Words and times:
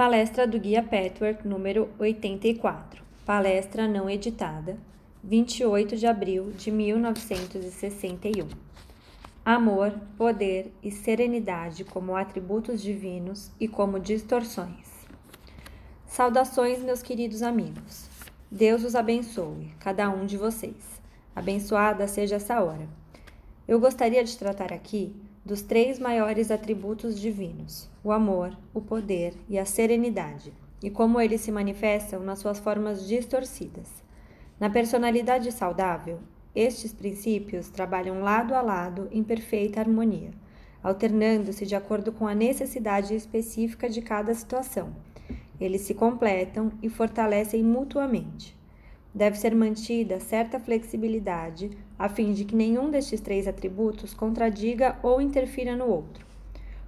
Palestra 0.00 0.46
do 0.46 0.58
Guia 0.58 0.82
Patchwork 0.82 1.46
número 1.46 1.90
84. 1.98 3.02
Palestra 3.26 3.86
não 3.86 4.08
editada, 4.08 4.78
28 5.22 5.94
de 5.94 6.06
abril 6.06 6.52
de 6.52 6.70
1961. 6.70 8.48
Amor, 9.44 9.92
poder 10.16 10.72
e 10.82 10.90
serenidade 10.90 11.84
como 11.84 12.16
atributos 12.16 12.80
divinos 12.80 13.52
e 13.60 13.68
como 13.68 14.00
distorções. 14.00 14.88
Saudações, 16.06 16.82
meus 16.82 17.02
queridos 17.02 17.42
amigos. 17.42 18.08
Deus 18.50 18.82
os 18.84 18.94
abençoe, 18.94 19.70
cada 19.78 20.08
um 20.08 20.24
de 20.24 20.38
vocês. 20.38 20.98
Abençoada 21.36 22.08
seja 22.08 22.36
essa 22.36 22.58
hora. 22.62 22.88
Eu 23.68 23.78
gostaria 23.78 24.24
de 24.24 24.38
tratar 24.38 24.72
aqui 24.72 25.14
dos 25.44 25.62
três 25.62 25.98
maiores 25.98 26.50
atributos 26.50 27.18
divinos: 27.18 27.90
o 28.04 28.12
amor, 28.12 28.56
o 28.74 28.80
poder 28.80 29.34
e 29.48 29.58
a 29.58 29.64
serenidade, 29.64 30.52
e 30.82 30.90
como 30.90 31.20
eles 31.20 31.40
se 31.40 31.50
manifestam 31.50 32.20
nas 32.20 32.38
suas 32.38 32.58
formas 32.58 33.06
distorcidas. 33.06 33.88
Na 34.58 34.68
personalidade 34.68 35.50
saudável, 35.52 36.20
estes 36.54 36.92
princípios 36.92 37.68
trabalham 37.68 38.20
lado 38.20 38.54
a 38.54 38.60
lado 38.60 39.08
em 39.10 39.22
perfeita 39.22 39.80
harmonia, 39.80 40.30
alternando-se 40.82 41.64
de 41.64 41.74
acordo 41.74 42.12
com 42.12 42.26
a 42.26 42.34
necessidade 42.34 43.14
específica 43.14 43.88
de 43.88 44.02
cada 44.02 44.34
situação. 44.34 44.94
Eles 45.60 45.82
se 45.82 45.94
completam 45.94 46.72
e 46.82 46.88
fortalecem 46.88 47.62
mutuamente. 47.62 48.58
Deve 49.14 49.36
ser 49.36 49.54
mantida 49.54 50.20
certa 50.20 50.58
flexibilidade 50.58 51.70
a 52.00 52.08
fim 52.08 52.32
de 52.32 52.46
que 52.46 52.56
nenhum 52.56 52.90
destes 52.90 53.20
três 53.20 53.46
atributos 53.46 54.14
contradiga 54.14 54.98
ou 55.02 55.20
interfira 55.20 55.76
no 55.76 55.84
outro. 55.84 56.24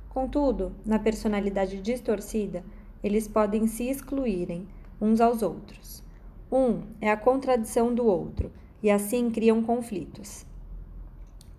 Contudo, 0.09 0.73
na 0.87 0.99
personalidade 0.99 1.83
distorcida, 1.83 2.65
eles 3.05 3.29
podem 3.29 3.67
se 3.67 3.91
excluírem 3.91 4.67
uns 4.99 5.21
aos 5.21 5.43
outros. 5.43 6.03
Um 6.51 6.81
é 6.99 7.11
a 7.11 7.17
contradição 7.17 7.95
do 7.95 8.07
outro 8.07 8.51
e 8.83 8.91
assim 8.91 9.31
criam 9.31 9.63
conflitos. 9.63 10.47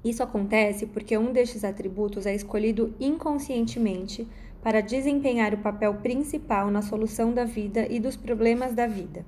Isso 0.03 0.23
acontece 0.23 0.88
porque 0.88 1.15
um 1.15 1.31
destes 1.31 1.63
atributos 1.63 2.25
é 2.25 2.33
escolhido 2.33 2.91
inconscientemente 2.99 4.27
para 4.63 4.81
desempenhar 4.81 5.53
o 5.53 5.59
papel 5.59 5.93
principal 6.01 6.71
na 6.71 6.81
solução 6.81 7.31
da 7.31 7.45
vida 7.45 7.85
e 7.88 7.99
dos 7.99 8.15
problemas 8.15 8.73
da 8.73 8.88
vida. 8.88 9.23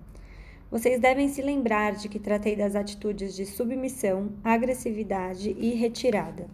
Vocês 0.75 0.99
devem 0.99 1.29
se 1.29 1.41
lembrar 1.41 1.93
de 1.93 2.09
que 2.09 2.19
tratei 2.19 2.53
das 2.53 2.75
atitudes 2.75 3.33
de 3.33 3.45
submissão, 3.45 4.33
agressividade 4.43 5.55
e 5.57 5.69
retirada. 5.69 6.49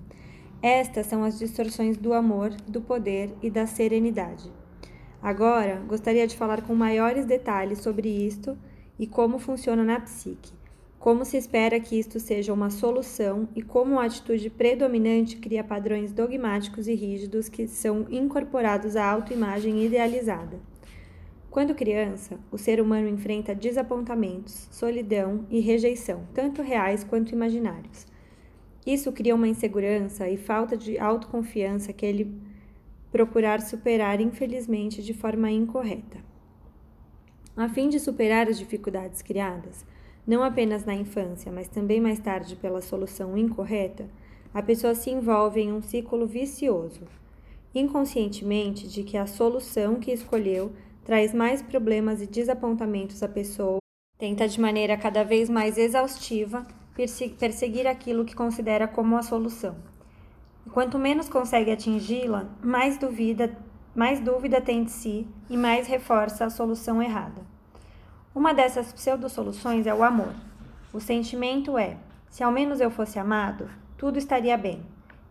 Estas 0.61 1.07
são 1.07 1.23
as 1.23 1.39
distorções 1.39 1.97
do 1.97 2.13
amor, 2.13 2.51
do 2.67 2.79
poder 2.79 3.33
e 3.41 3.49
da 3.49 3.65
serenidade. 3.65 4.53
Agora, 5.23 5.81
gostaria 5.87 6.27
de 6.27 6.37
falar 6.37 6.61
com 6.61 6.75
maiores 6.75 7.25
detalhes 7.25 7.79
sobre 7.79 8.09
isto 8.09 8.55
e 8.99 9.07
como 9.07 9.39
funciona 9.39 9.83
na 9.83 9.99
psique, 9.99 10.53
como 10.99 11.25
se 11.25 11.35
espera 11.35 11.79
que 11.79 11.97
isto 11.97 12.19
seja 12.19 12.53
uma 12.53 12.69
solução 12.69 13.49
e 13.55 13.63
como 13.63 13.99
a 13.99 14.05
atitude 14.05 14.51
predominante 14.51 15.37
cria 15.37 15.63
padrões 15.63 16.13
dogmáticos 16.13 16.87
e 16.87 16.93
rígidos 16.93 17.49
que 17.49 17.67
são 17.67 18.05
incorporados 18.11 18.95
à 18.95 19.03
autoimagem 19.03 19.83
idealizada. 19.83 20.59
Quando 21.51 21.75
criança, 21.75 22.39
o 22.49 22.57
ser 22.57 22.79
humano 22.79 23.09
enfrenta 23.09 23.53
desapontamentos, 23.53 24.69
solidão 24.71 25.45
e 25.49 25.59
rejeição, 25.59 26.25
tanto 26.33 26.61
reais 26.61 27.03
quanto 27.03 27.33
imaginários. 27.33 28.07
Isso 28.87 29.11
cria 29.11 29.35
uma 29.35 29.49
insegurança 29.49 30.29
e 30.29 30.37
falta 30.37 30.77
de 30.77 30.97
autoconfiança 30.97 31.91
que 31.91 32.05
ele 32.05 32.33
procurar 33.11 33.59
superar, 33.59 34.21
infelizmente, 34.21 35.03
de 35.03 35.13
forma 35.13 35.51
incorreta. 35.51 36.19
A 37.57 37.67
fim 37.67 37.89
de 37.89 37.99
superar 37.99 38.47
as 38.47 38.57
dificuldades 38.57 39.21
criadas, 39.21 39.85
não 40.25 40.43
apenas 40.43 40.85
na 40.85 40.95
infância, 40.95 41.51
mas 41.51 41.67
também 41.67 41.99
mais 41.99 42.19
tarde 42.19 42.55
pela 42.55 42.79
solução 42.79 43.37
incorreta, 43.37 44.09
a 44.53 44.63
pessoa 44.63 44.95
se 44.95 45.09
envolve 45.09 45.59
em 45.59 45.73
um 45.73 45.81
ciclo 45.81 46.25
vicioso, 46.25 47.01
inconscientemente 47.75 48.87
de 48.87 49.03
que 49.03 49.17
a 49.17 49.27
solução 49.27 49.95
que 49.95 50.13
escolheu 50.13 50.71
traz 51.11 51.33
mais 51.33 51.61
problemas 51.61 52.21
e 52.21 52.25
desapontamentos 52.25 53.21
à 53.21 53.27
pessoa, 53.27 53.79
tenta 54.17 54.47
de 54.47 54.61
maneira 54.61 54.95
cada 54.95 55.25
vez 55.25 55.49
mais 55.49 55.77
exaustiva 55.77 56.65
perseguir 57.37 57.85
aquilo 57.85 58.23
que 58.23 58.33
considera 58.33 58.87
como 58.87 59.17
a 59.17 59.21
solução. 59.21 59.75
E 60.65 60.69
quanto 60.69 60.97
menos 60.97 61.27
consegue 61.27 61.69
atingi-la, 61.69 62.45
mais 62.63 62.97
duvida, 62.97 63.53
mais 63.93 64.21
dúvida 64.21 64.61
tem 64.61 64.85
de 64.85 64.91
si 64.91 65.27
e 65.49 65.57
mais 65.57 65.85
reforça 65.85 66.45
a 66.45 66.49
solução 66.49 67.03
errada. 67.03 67.41
Uma 68.33 68.53
dessas 68.53 68.93
pseudo-soluções 68.93 69.85
é 69.87 69.93
o 69.93 70.05
amor. 70.05 70.33
O 70.93 71.01
sentimento 71.01 71.77
é: 71.77 71.97
se 72.29 72.41
ao 72.41 72.53
menos 72.53 72.79
eu 72.79 72.89
fosse 72.89 73.19
amado, 73.19 73.69
tudo 73.97 74.17
estaria 74.17 74.57
bem. 74.57 74.81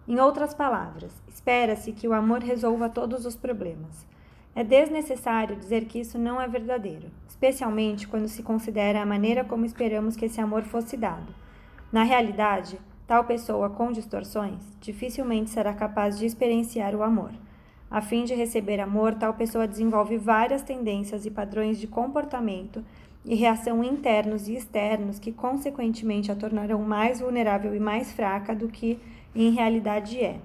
Em 0.06 0.20
outras 0.20 0.52
palavras, 0.52 1.14
espera-se 1.26 1.91
que 1.92 2.06
o 2.06 2.12
amor 2.12 2.41
resolva 2.41 2.91
todos 2.91 3.24
os 3.24 3.34
problemas. 3.34 4.10
É 4.55 4.65
desnecessário 4.65 5.55
dizer 5.55 5.84
que 5.84 6.00
isso 6.00 6.19
não 6.19 6.41
é 6.41 6.49
verdadeiro, 6.49 7.09
especialmente 7.28 8.09
quando 8.09 8.28
se 8.28 8.43
considera 8.43 9.00
a 9.00 9.06
maneira 9.06 9.44
como 9.44 9.65
esperamos 9.65 10.16
que 10.16 10.25
esse 10.25 10.41
amor 10.41 10.65
fosse 10.65 10.97
dado. 10.97 11.33
Na 11.93 12.03
realidade, 12.03 12.78
tal 13.06 13.25
pessoa 13.25 13.71
com 13.71 13.93
distorções 13.93 14.60
dificilmente 14.81 15.50
será 15.50 15.72
capaz 15.72 16.19
de 16.19 16.27
experienciar 16.27 16.94
o 16.94 17.03
amor. 17.03 17.31
A 17.89 18.00
fim 18.00 18.25
de 18.25 18.34
receber 18.34 18.81
amor, 18.81 19.15
tal 19.15 19.34
pessoa 19.34 19.66
desenvolve 19.66 20.16
várias 20.16 20.62
tendências 20.62 21.27
e 21.27 21.31
padrões 21.31 21.78
de 21.78 21.87
comportamento 21.87 22.84
e 23.25 23.34
reação 23.34 23.84
internos 23.84 24.49
e 24.49 24.55
externos 24.55 25.19
que, 25.19 25.33
consequentemente, 25.33 26.31
a 26.31 26.37
tornarão 26.37 26.83
mais 26.83 27.21
vulnerável 27.21 27.75
e 27.75 27.81
mais 27.81 28.12
fraca 28.12 28.55
do 28.55 28.69
que 28.69 28.99
em 29.34 29.50
realidade 29.50 30.21
é. 30.21 30.41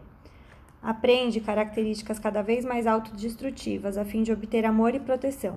Aprende 0.85 1.40
características 1.40 2.19
cada 2.19 2.44
vez 2.44 2.63
mais 2.63 2.85
autodestrutivas 2.85 3.97
a 3.97 4.06
fim 4.06 4.22
de 4.22 4.31
obter 4.31 4.68
amor 4.68 4.94
e 4.94 5.00
proteção. 5.00 5.56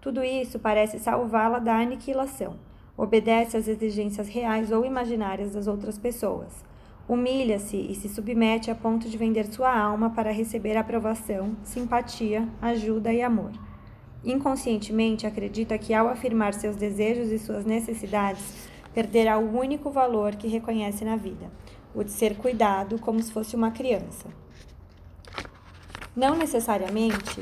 Tudo 0.00 0.22
isso 0.22 0.56
parece 0.56 1.00
salvá-la 1.00 1.58
da 1.58 1.74
aniquilação. 1.76 2.54
Obedece 2.96 3.56
às 3.56 3.66
exigências 3.66 4.28
reais 4.28 4.70
ou 4.70 4.84
imaginárias 4.84 5.52
das 5.52 5.66
outras 5.66 5.98
pessoas. 5.98 6.64
Humilha-se 7.08 7.76
e 7.76 7.92
se 7.96 8.08
submete 8.08 8.70
a 8.70 8.74
ponto 8.76 9.08
de 9.08 9.18
vender 9.18 9.46
sua 9.46 9.76
alma 9.76 10.10
para 10.10 10.30
receber 10.30 10.76
aprovação, 10.76 11.56
simpatia, 11.64 12.46
ajuda 12.62 13.12
e 13.12 13.20
amor. 13.20 13.50
Inconscientemente 14.24 15.26
acredita 15.26 15.76
que, 15.76 15.92
ao 15.92 16.06
afirmar 16.06 16.54
seus 16.54 16.76
desejos 16.76 17.32
e 17.32 17.38
suas 17.40 17.64
necessidades, 17.64 18.68
perderá 18.94 19.38
o 19.38 19.58
único 19.58 19.90
valor 19.90 20.36
que 20.36 20.46
reconhece 20.46 21.04
na 21.04 21.16
vida, 21.16 21.50
o 21.92 22.04
de 22.04 22.12
ser 22.12 22.36
cuidado 22.36 22.96
como 23.00 23.20
se 23.20 23.32
fosse 23.32 23.56
uma 23.56 23.72
criança 23.72 24.28
não 26.18 26.36
necessariamente 26.36 27.40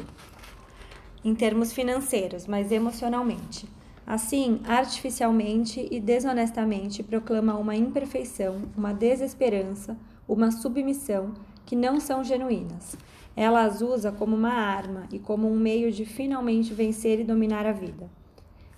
em 1.25 1.35
termos 1.35 1.73
financeiros, 1.73 2.47
mas 2.47 2.71
emocionalmente. 2.71 3.67
Assim, 4.07 4.61
artificialmente 4.69 5.89
e 5.91 5.99
desonestamente 5.99 7.03
proclama 7.03 7.57
uma 7.57 7.75
imperfeição, 7.75 8.63
uma 8.77 8.93
desesperança, 8.93 9.97
uma 10.29 10.51
submissão 10.51 11.33
que 11.65 11.75
não 11.75 11.99
são 11.99 12.23
genuínas. 12.23 12.97
Ela 13.35 13.65
as 13.65 13.81
usa 13.81 14.13
como 14.13 14.37
uma 14.37 14.53
arma 14.53 15.05
e 15.11 15.19
como 15.19 15.51
um 15.51 15.59
meio 15.59 15.91
de 15.91 16.05
finalmente 16.05 16.75
vencer 16.75 17.19
e 17.19 17.25
dominar 17.25 17.65
a 17.65 17.73
vida. 17.73 18.11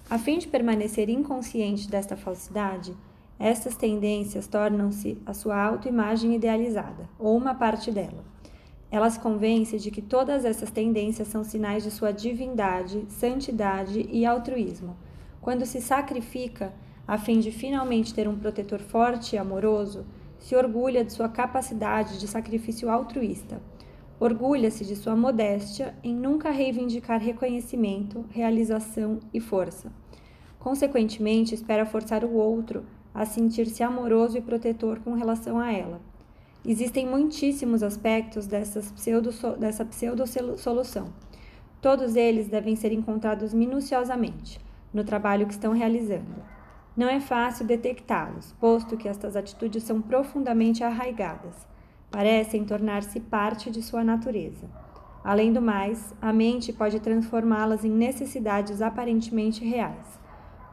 A 0.08 0.16
fim 0.16 0.38
de 0.38 0.46
permanecer 0.46 1.10
inconsciente 1.10 1.90
desta 1.90 2.16
falsidade, 2.16 2.96
estas 3.36 3.76
tendências 3.76 4.46
tornam-se 4.46 5.18
a 5.26 5.34
sua 5.34 5.60
autoimagem 5.60 6.36
idealizada, 6.36 7.08
ou 7.18 7.36
uma 7.36 7.54
parte 7.54 7.90
dela. 7.90 8.37
Ela 8.90 9.10
se 9.10 9.20
convence 9.20 9.78
de 9.78 9.90
que 9.90 10.00
todas 10.00 10.44
essas 10.44 10.70
tendências 10.70 11.28
são 11.28 11.44
sinais 11.44 11.82
de 11.82 11.90
sua 11.90 12.10
divindade, 12.10 13.04
santidade 13.08 14.08
e 14.10 14.24
altruísmo. 14.24 14.96
Quando 15.40 15.66
se 15.66 15.80
sacrifica 15.80 16.72
a 17.06 17.18
fim 17.18 17.40
de 17.40 17.50
finalmente 17.50 18.14
ter 18.14 18.28
um 18.28 18.36
protetor 18.36 18.80
forte 18.80 19.34
e 19.34 19.38
amoroso, 19.38 20.06
se 20.38 20.54
orgulha 20.54 21.04
de 21.04 21.12
sua 21.12 21.28
capacidade 21.28 22.18
de 22.18 22.26
sacrifício 22.26 22.90
altruísta. 22.90 23.60
Orgulha-se 24.20 24.84
de 24.84 24.96
sua 24.96 25.14
modéstia 25.14 25.94
em 26.02 26.14
nunca 26.14 26.50
reivindicar 26.50 27.20
reconhecimento, 27.20 28.24
realização 28.30 29.20
e 29.32 29.40
força. 29.40 29.92
Consequentemente, 30.58 31.54
espera 31.54 31.86
forçar 31.86 32.24
o 32.24 32.34
outro 32.34 32.84
a 33.14 33.24
sentir-se 33.24 33.82
amoroso 33.82 34.36
e 34.36 34.40
protetor 34.40 34.98
com 35.00 35.14
relação 35.14 35.58
a 35.58 35.72
ela. 35.72 36.00
Existem 36.64 37.06
muitíssimos 37.06 37.82
aspectos 37.82 38.48
pseudo, 38.94 39.30
dessa 39.58 39.84
pseudo-solução. 39.84 41.12
Todos 41.80 42.16
eles 42.16 42.48
devem 42.48 42.74
ser 42.74 42.92
encontrados 42.92 43.54
minuciosamente 43.54 44.60
no 44.92 45.04
trabalho 45.04 45.46
que 45.46 45.52
estão 45.52 45.72
realizando. 45.72 46.42
Não 46.96 47.08
é 47.08 47.20
fácil 47.20 47.64
detectá-los, 47.64 48.52
posto 48.60 48.96
que 48.96 49.08
estas 49.08 49.36
atitudes 49.36 49.84
são 49.84 50.02
profundamente 50.02 50.82
arraigadas, 50.82 51.54
parecem 52.10 52.64
tornar-se 52.64 53.20
parte 53.20 53.70
de 53.70 53.80
sua 53.80 54.02
natureza. 54.02 54.68
Além 55.22 55.52
do 55.52 55.62
mais, 55.62 56.12
a 56.20 56.32
mente 56.32 56.72
pode 56.72 56.98
transformá-las 56.98 57.84
em 57.84 57.90
necessidades 57.90 58.82
aparentemente 58.82 59.64
reais. 59.64 60.18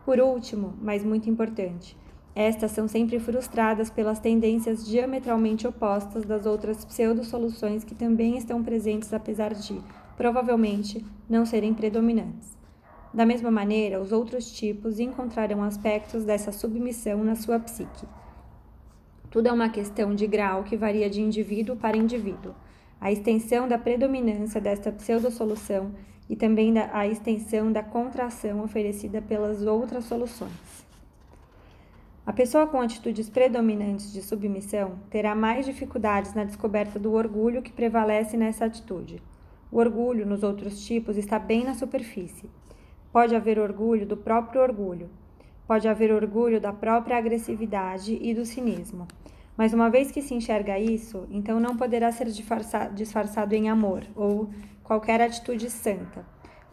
Por 0.04 0.20
último, 0.20 0.74
mas 0.82 1.04
muito 1.04 1.30
importante, 1.30 1.96
estas 2.36 2.72
são 2.72 2.88
sempre 2.88 3.18
frustradas 3.18 3.90
pelas 3.90 4.20
tendências 4.20 4.86
diametralmente 4.86 5.66
opostas 5.66 6.26
das 6.26 6.46
outras 6.46 6.84
pseudo-soluções 6.84 7.84
que 7.84 7.96
também 7.96 8.38
estão 8.38 8.62
presentes, 8.62 9.14
apesar 9.14 9.54
de, 9.54 9.82
provavelmente, 10.18 11.04
não 11.30 11.46
serem 11.46 11.74
predominantes. 11.74 12.56
Da 13.14 13.26
mesma 13.26 13.50
maneira, 13.50 14.02
os 14.02 14.12
outros 14.12 14.52
tipos 14.52 15.00
encontrarão 15.00 15.64
aspectos 15.64 16.26
dessa 16.26 16.52
submissão 16.52 17.24
na 17.24 17.36
sua 17.36 17.58
psique. 17.58 18.06
Tudo 19.32 19.48
é 19.48 19.52
uma 19.52 19.70
questão 19.70 20.14
de 20.14 20.28
grau 20.28 20.64
que 20.64 20.76
varia 20.76 21.10
de 21.10 21.22
indivíduo 21.22 21.78
para 21.78 21.96
indivíduo 21.96 22.54
a 23.00 23.12
extensão 23.12 23.68
da 23.68 23.78
predominância 23.78 24.60
desta 24.60 24.92
pseudo-solução 24.92 25.92
e 26.30 26.36
também 26.36 26.74
a 26.80 27.06
extensão 27.08 27.72
da 27.72 27.84
contração 27.84 28.64
oferecida 28.64 29.22
pelas 29.22 29.62
outras 29.62 30.06
soluções. 30.06 30.75
A 32.26 32.34
pessoa 32.34 32.66
com 32.66 32.82
atitudes 32.82 33.30
predominantes 33.30 34.12
de 34.12 34.20
submissão 34.20 34.98
terá 35.12 35.36
mais 35.36 35.64
dificuldades 35.64 36.34
na 36.34 36.44
descoberta 36.44 36.98
do 36.98 37.14
orgulho 37.14 37.62
que 37.62 37.72
prevalece 37.72 38.36
nessa 38.36 38.66
atitude. 38.66 39.22
O 39.72 39.78
orgulho, 39.78 40.26
nos 40.26 40.42
outros 40.42 40.84
tipos, 40.84 41.18
está 41.18 41.38
bem 41.38 41.64
na 41.64 41.76
superfície. 41.76 42.50
Pode 43.12 43.36
haver 43.36 43.60
orgulho 43.60 44.08
do 44.08 44.18
próprio 44.18 44.60
orgulho, 44.60 45.08
pode 45.68 45.88
haver 45.88 46.12
orgulho 46.12 46.60
da 46.60 46.74
própria 46.74 47.16
agressividade 47.16 48.18
e 48.20 48.34
do 48.34 48.44
cinismo. 48.44 49.08
Mas 49.56 49.72
uma 49.72 49.92
vez 49.92 50.12
que 50.12 50.22
se 50.22 50.34
enxerga 50.34 50.80
isso, 50.80 51.28
então 51.30 51.60
não 51.60 51.78
poderá 51.78 52.12
ser 52.12 52.28
disfarçado 52.94 53.54
em 53.54 53.70
amor 53.70 54.04
ou 54.16 54.50
qualquer 54.84 55.22
atitude 55.22 55.70
santa. 55.70 56.26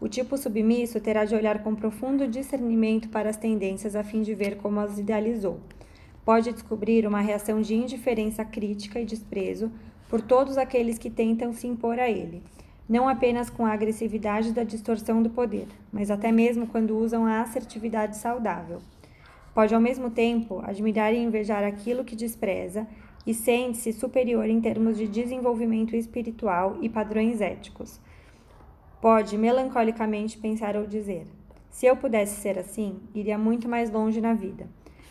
O 0.02 0.08
tipo 0.08 0.36
submisso 0.36 1.00
terá 1.00 1.24
de 1.24 1.32
olhar 1.32 1.62
com 1.62 1.76
profundo 1.76 2.26
discernimento 2.26 3.08
para 3.08 3.30
as 3.30 3.36
tendências 3.36 3.94
a 3.94 4.02
fim 4.02 4.20
de 4.20 4.34
ver 4.34 4.56
como 4.56 4.80
as 4.80 4.98
idealizou. 4.98 5.60
Pode 6.24 6.52
descobrir 6.52 7.06
uma 7.06 7.20
reação 7.20 7.62
de 7.62 7.76
indiferença 7.76 8.44
crítica 8.44 8.98
e 8.98 9.04
desprezo 9.04 9.70
por 10.08 10.20
todos 10.20 10.58
aqueles 10.58 10.98
que 10.98 11.08
tentam 11.08 11.52
se 11.52 11.68
impor 11.68 12.00
a 12.00 12.10
ele, 12.10 12.42
não 12.88 13.08
apenas 13.08 13.48
com 13.48 13.64
a 13.64 13.72
agressividade 13.72 14.50
da 14.50 14.64
distorção 14.64 15.22
do 15.22 15.30
poder, 15.30 15.68
mas 15.92 16.10
até 16.10 16.32
mesmo 16.32 16.66
quando 16.66 16.98
usam 16.98 17.24
a 17.24 17.40
assertividade 17.40 18.16
saudável. 18.16 18.80
Pode 19.54 19.72
ao 19.72 19.80
mesmo 19.80 20.10
tempo 20.10 20.60
admirar 20.64 21.14
e 21.14 21.18
invejar 21.18 21.62
aquilo 21.62 22.02
que 22.02 22.16
despreza 22.16 22.88
e 23.24 23.32
sente-se 23.32 23.92
superior 23.92 24.48
em 24.48 24.60
termos 24.60 24.98
de 24.98 25.06
desenvolvimento 25.06 25.94
espiritual 25.94 26.76
e 26.82 26.88
padrões 26.88 27.40
éticos. 27.40 28.00
Pode 29.02 29.36
melancolicamente 29.36 30.38
pensar 30.38 30.76
ou 30.76 30.86
dizer: 30.86 31.26
se 31.68 31.86
eu 31.86 31.96
pudesse 31.96 32.40
ser 32.40 32.56
assim, 32.56 33.00
iria 33.12 33.36
muito 33.36 33.68
mais 33.68 33.90
longe 33.90 34.20
na 34.20 34.32
vida. 34.32 34.68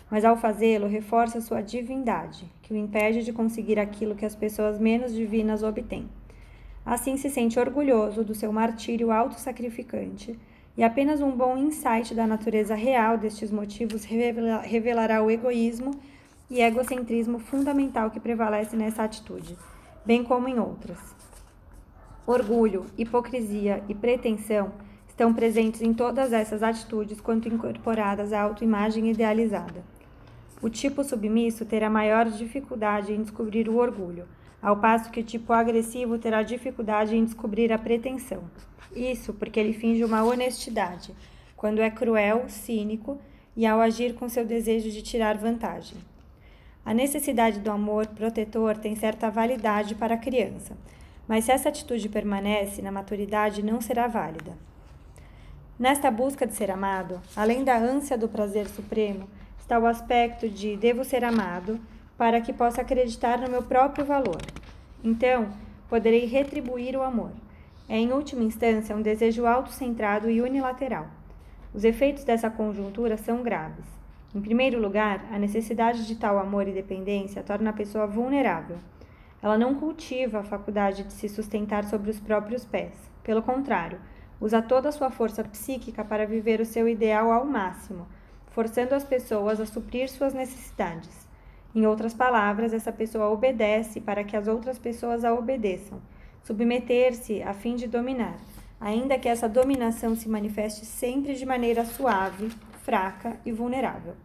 Mas 0.10 0.24
ao 0.24 0.38
fazê-lo, 0.38 0.88
reforça 0.88 1.42
sua 1.42 1.60
divindade, 1.60 2.50
que 2.62 2.74
o 2.74 2.78
impede 2.78 3.22
de 3.22 3.34
conseguir 3.34 3.78
aquilo 3.78 4.16
que 4.16 4.26
as 4.26 4.34
pessoas 4.34 4.80
menos 4.80 5.14
divinas 5.14 5.62
obtêm. 5.62 6.08
Assim 6.86 7.18
se 7.18 7.30
sente 7.30 7.60
orgulhoso 7.60 8.24
do 8.24 8.34
seu 8.34 8.54
martírio 8.54 9.12
autossacrificante 9.12 10.40
e 10.78 10.84
apenas 10.84 11.20
um 11.20 11.32
bom 11.32 11.58
insight 11.58 12.16
da 12.16 12.26
natureza 12.26 12.76
real 12.76 13.18
destes 13.18 13.52
motivos 13.52 14.06
revelará 14.06 15.22
o 15.22 15.30
egoísmo 15.30 15.92
e 16.50 16.62
egocentrismo 16.62 17.40
fundamental 17.40 18.10
que 18.10 18.22
prevalece 18.22 18.74
nessa 18.78 19.04
atitude, 19.04 19.58
bem 20.06 20.24
como 20.24 20.48
em 20.48 20.58
outras. 20.60 21.21
Orgulho, 22.26 22.86
hipocrisia 22.98 23.84
e 23.90 23.96
pretensão 23.96 24.72
estão 25.08 25.34
presentes 25.34 25.82
em 25.82 25.92
todas 25.92 26.32
essas 26.32 26.62
atitudes 26.62 27.20
quanto 27.20 27.48
incorporadas 27.48 28.32
à 28.32 28.42
autoimagem 28.42 29.10
idealizada. 29.10 29.84
O 30.62 30.70
tipo 30.70 31.04
submisso 31.04 31.66
terá 31.66 31.90
maior 31.90 32.30
dificuldade 32.30 33.12
em 33.12 33.24
descobrir 33.24 33.68
o 33.68 33.78
orgulho, 33.78 34.28
ao 34.62 34.78
passo 34.78 35.10
que 35.10 35.20
o 35.20 35.24
tipo 35.24 35.52
agressivo 35.52 36.20
terá 36.20 36.44
dificuldade 36.44 37.16
em 37.16 37.26
descobrir 37.26 37.74
a 37.74 37.80
pretensão. 37.80 38.44
Isso 38.96 39.34
porque 39.34 39.60
ele 39.60 39.74
finge 39.74 40.04
uma 40.04 40.24
honestidade, 40.24 41.16
quando 41.58 41.82
é 41.82 41.90
cruel, 41.90 42.46
cínico 42.48 43.20
e 43.58 43.66
ao 43.66 43.82
agir 43.82 44.14
com 44.14 44.30
seu 44.30 44.46
desejo 44.46 44.92
de 44.92 45.02
tirar 45.02 45.38
vantagem. 45.38 45.98
A 46.86 46.94
necessidade 46.94 47.60
do 47.60 47.72
amor 47.72 48.06
protetor 48.08 48.78
tem 48.78 48.96
certa 48.96 49.30
validade 49.32 49.96
para 49.96 50.14
a 50.14 50.18
criança, 50.18 50.78
mas 51.28 51.46
se 51.46 51.52
essa 51.52 51.70
atitude 51.70 52.10
permanece 52.10 52.82
na 52.82 52.92
maturidade, 52.92 53.64
não 53.64 53.82
será 53.82 54.08
válida. 54.08 54.54
Nesta 55.80 56.12
busca 56.12 56.46
de 56.46 56.54
ser 56.54 56.70
amado, 56.70 57.22
além 57.36 57.64
da 57.64 57.78
ânsia 57.78 58.18
do 58.18 58.28
prazer 58.28 58.68
supremo, 58.68 59.28
está 59.60 59.80
o 59.80 59.86
aspecto 59.86 60.50
de 60.50 60.76
devo 60.78 61.04
ser 61.04 61.24
amado 61.24 61.80
para 62.18 62.42
que 62.42 62.54
possa 62.54 62.82
acreditar 62.82 63.40
no 63.40 63.50
meu 63.50 63.64
próprio 63.64 64.06
valor. 64.06 64.42
Então, 65.04 65.50
poderei 65.90 66.26
retribuir 66.26 66.96
o 66.96 67.02
amor 67.02 67.32
é, 67.92 67.98
em 67.98 68.14
última 68.14 68.42
instância, 68.42 68.96
um 68.96 69.02
desejo 69.02 69.46
autocentrado 69.46 70.30
e 70.30 70.42
unilateral. 70.42 71.08
Os 71.74 71.84
efeitos 71.84 72.24
dessa 72.24 72.50
conjuntura 72.50 73.18
são 73.18 73.44
graves. 73.44 73.84
Em 74.34 74.40
primeiro 74.40 74.80
lugar, 74.80 75.26
a 75.30 75.38
necessidade 75.38 76.08
de 76.08 76.16
tal 76.16 76.40
amor 76.40 76.70
e 76.70 76.72
dependência 76.72 77.44
torna 77.44 77.72
a 77.72 77.74
pessoa 77.74 78.08
vulnerável. 78.08 78.78
Ela 79.42 79.58
não 79.58 79.76
cultiva 79.76 80.40
a 80.40 80.44
faculdade 80.44 81.04
de 81.04 81.14
se 81.14 81.28
sustentar 81.28 81.84
sobre 81.86 82.10
os 82.10 82.20
próprios 82.20 82.64
pés. 82.64 82.94
Pelo 83.24 83.42
contrário, 83.42 84.00
usa 84.40 84.62
toda 84.62 84.90
a 84.90 84.92
sua 84.92 85.10
força 85.10 85.44
psíquica 85.44 86.04
para 86.04 86.26
viver 86.26 86.60
o 86.62 86.66
seu 86.66 86.88
ideal 86.88 87.32
ao 87.32 87.46
máximo, 87.46 88.08
forçando 88.48 88.94
as 88.94 89.04
pessoas 89.04 89.60
a 89.60 89.66
suprir 89.66 90.10
suas 90.10 90.34
necessidades. 90.34 91.28
Em 91.74 91.86
outras 91.86 92.14
palavras, 92.14 92.74
essa 92.74 92.92
pessoa 92.92 93.30
obedece 93.30 94.02
para 94.02 94.24
que 94.24 94.36
as 94.36 94.48
outras 94.48 94.78
pessoas 94.78 95.24
a 95.24 95.34
obedeçam 95.34 96.02
submeter-se 96.44 97.42
a 97.44 97.54
fim 97.54 97.76
de 97.76 97.88
dominar, 97.88 98.38
ainda 98.80 99.18
que 99.18 99.30
essa 99.30 99.48
dominação 99.48 100.16
se 100.16 100.28
manifeste 100.28 100.86
sempre 100.86 101.36
de 101.36 101.46
maneira 101.46 101.86
suave, 101.86 102.52
fraca 102.84 103.38
e 103.46 103.52
vulnerável. 103.52 104.16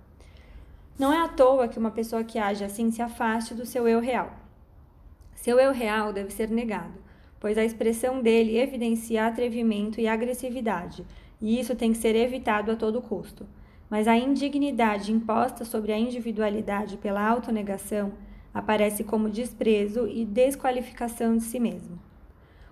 Não 0.98 1.12
é 1.12 1.22
à 1.22 1.28
toa 1.28 1.68
que 1.68 1.78
uma 1.78 1.90
pessoa 1.90 2.24
que 2.24 2.38
age 2.38 2.64
assim 2.64 2.90
se 2.90 3.02
afaste 3.02 3.54
do 3.54 3.66
seu 3.66 3.86
eu 3.86 4.00
real. 4.00 4.30
Seu 5.46 5.60
eu 5.60 5.70
real 5.70 6.12
deve 6.12 6.32
ser 6.32 6.50
negado, 6.50 6.98
pois 7.38 7.56
a 7.56 7.64
expressão 7.64 8.20
dele 8.20 8.58
evidencia 8.58 9.28
atrevimento 9.28 10.00
e 10.00 10.08
agressividade, 10.08 11.06
e 11.40 11.60
isso 11.60 11.76
tem 11.76 11.92
que 11.92 11.98
ser 11.98 12.16
evitado 12.16 12.72
a 12.72 12.74
todo 12.74 13.00
custo. 13.00 13.46
Mas 13.88 14.08
a 14.08 14.16
indignidade 14.16 15.12
imposta 15.12 15.64
sobre 15.64 15.92
a 15.92 15.96
individualidade 15.96 16.96
pela 16.96 17.24
autonegação 17.24 18.14
aparece 18.52 19.04
como 19.04 19.30
desprezo 19.30 20.08
e 20.08 20.24
desqualificação 20.24 21.36
de 21.36 21.44
si 21.44 21.60
mesmo. 21.60 21.96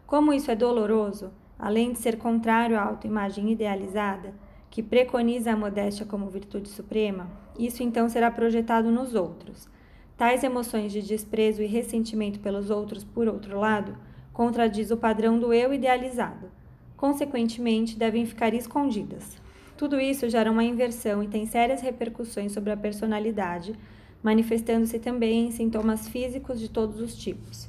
Como 0.05 0.33
isso 0.33 0.51
é 0.51 0.57
doloroso, 0.57 1.31
além 1.57 1.93
de 1.93 2.01
ser 2.01 2.19
contrário 2.19 2.77
à 2.77 2.83
autoimagem 2.83 3.53
idealizada, 3.53 4.35
que 4.69 4.83
preconiza 4.83 5.53
a 5.53 5.57
modéstia 5.57 6.05
como 6.05 6.29
virtude 6.29 6.69
suprema, 6.69 7.31
isso 7.57 7.85
então 7.85 8.09
será 8.09 8.33
projetado 8.33 8.91
nos 8.91 9.15
outros. 9.15 9.73
Tais 10.17 10.45
emoções 10.45 10.93
de 10.93 11.03
desprezo 11.03 11.63
e 11.63 11.67
ressentimento 11.67 12.39
pelos 12.39 12.71
outros, 12.71 13.03
por 13.03 13.27
outro 13.27 13.59
lado, 13.59 13.97
contradiz 14.33 14.91
o 14.91 14.97
padrão 14.97 15.39
do 15.39 15.53
eu 15.53 15.75
idealizado. 15.75 16.51
Consequentemente, 16.97 17.99
devem 17.99 18.25
ficar 18.25 18.55
escondidas. 18.55 19.37
Tudo 19.77 20.01
isso 20.01 20.31
gera 20.31 20.53
uma 20.53 20.63
inversão 20.63 21.23
e 21.23 21.27
tem 21.27 21.47
sérias 21.47 21.81
repercussões 21.81 22.53
sobre 22.53 22.71
a 22.71 22.77
personalidade, 22.77 23.75
manifestando-se 24.23 25.01
também 25.01 25.49
em 25.49 25.51
sintomas 25.51 26.09
físicos 26.09 26.61
de 26.61 26.71
todos 26.71 27.01
os 27.01 27.17
tipos. 27.17 27.69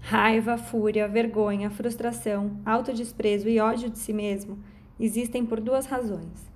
Raiva, 0.00 0.58
fúria, 0.58 1.06
vergonha, 1.06 1.70
frustração, 1.70 2.58
autodesprezo 2.66 3.48
e 3.48 3.60
ódio 3.60 3.88
de 3.88 3.98
si 3.98 4.12
mesmo 4.12 4.58
existem 4.98 5.46
por 5.46 5.60
duas 5.60 5.86
razões. 5.86 6.50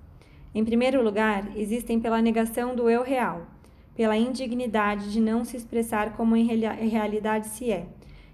Em 0.53 0.65
primeiro 0.65 1.01
lugar, 1.01 1.57
existem 1.57 1.99
pela 1.99 2.21
negação 2.21 2.75
do 2.75 2.89
eu 2.89 3.03
real, 3.03 3.47
pela 3.95 4.17
indignidade 4.17 5.11
de 5.11 5.19
não 5.19 5.45
se 5.45 5.55
expressar 5.55 6.13
como 6.15 6.35
em 6.35 6.45
realidade 6.45 7.47
se 7.47 7.71
é. 7.71 7.87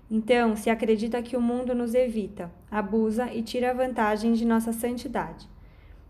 Então, 0.09 0.55
se 0.55 0.69
acredita 0.69 1.21
que 1.21 1.37
o 1.37 1.41
mundo 1.41 1.75
nos 1.75 1.93
evita, 1.93 2.51
abusa 2.71 3.31
e 3.33 3.43
tira 3.43 3.73
vantagem 3.73 4.33
de 4.33 4.45
nossa 4.45 4.73
santidade. 4.73 5.47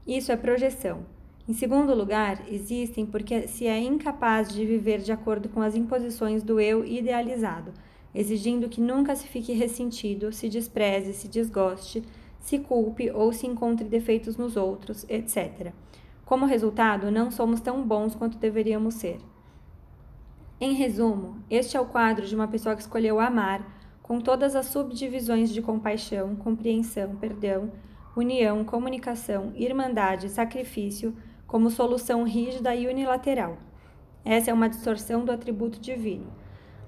Isso 0.08 0.32
é 0.32 0.38
projeção. 0.38 1.06
Em 1.48 1.54
segundo 1.54 1.94
lugar, 1.94 2.44
existem 2.48 3.06
porque 3.06 3.48
se 3.48 3.66
é 3.66 3.78
incapaz 3.80 4.50
de 4.50 4.66
viver 4.66 5.00
de 5.00 5.12
acordo 5.12 5.50
com 5.50 5.62
as 5.62 5.76
imposições 5.76 6.44
do 6.44 6.60
eu 6.60 6.86
idealizado, 6.86 7.74
exigindo 8.14 8.70
que 8.70 8.80
nunca 8.80 9.16
se 9.16 9.28
fique 9.28 9.52
ressentido, 9.52 10.32
se 10.32 10.48
despreze, 10.48 11.12
se 11.14 11.28
desgoste, 11.28 12.04
se 12.40 12.60
culpe 12.60 13.12
ou 13.12 13.34
se 13.34 13.48
encontre 13.48 13.88
defeitos 13.88 14.38
nos 14.38 14.56
outros, 14.56 15.06
etc. 15.10 15.74
Como 16.24 16.46
resultado, 16.46 17.12
não 17.12 17.32
somos 17.32 17.60
tão 17.60 17.84
bons 17.84 18.16
quanto 18.16 18.38
deveríamos 18.38 18.94
ser. 18.94 19.18
Em 20.62 20.74
resumo, 20.74 21.38
este 21.50 21.78
é 21.78 21.80
o 21.80 21.86
quadro 21.86 22.28
de 22.28 22.36
uma 22.36 22.46
pessoa 22.46 22.76
que 22.76 22.82
escolheu 22.82 23.18
amar 23.18 23.66
com 24.04 24.20
todas 24.20 24.58
as 24.58 24.66
subdivisões 24.66 25.54
de 25.54 25.62
compaixão, 25.62 26.36
compreensão, 26.36 27.16
perdão, 27.16 27.72
união, 28.14 28.66
comunicação, 28.66 29.54
irmandade 29.56 30.28
sacrifício 30.28 31.16
como 31.48 31.70
solução 31.70 32.24
rígida 32.24 32.76
e 32.76 32.88
unilateral. 32.88 33.58
Essa 34.26 34.52
é 34.52 34.54
uma 34.54 34.68
distorção 34.68 35.24
do 35.24 35.32
atributo 35.32 35.80
divino. 35.80 36.28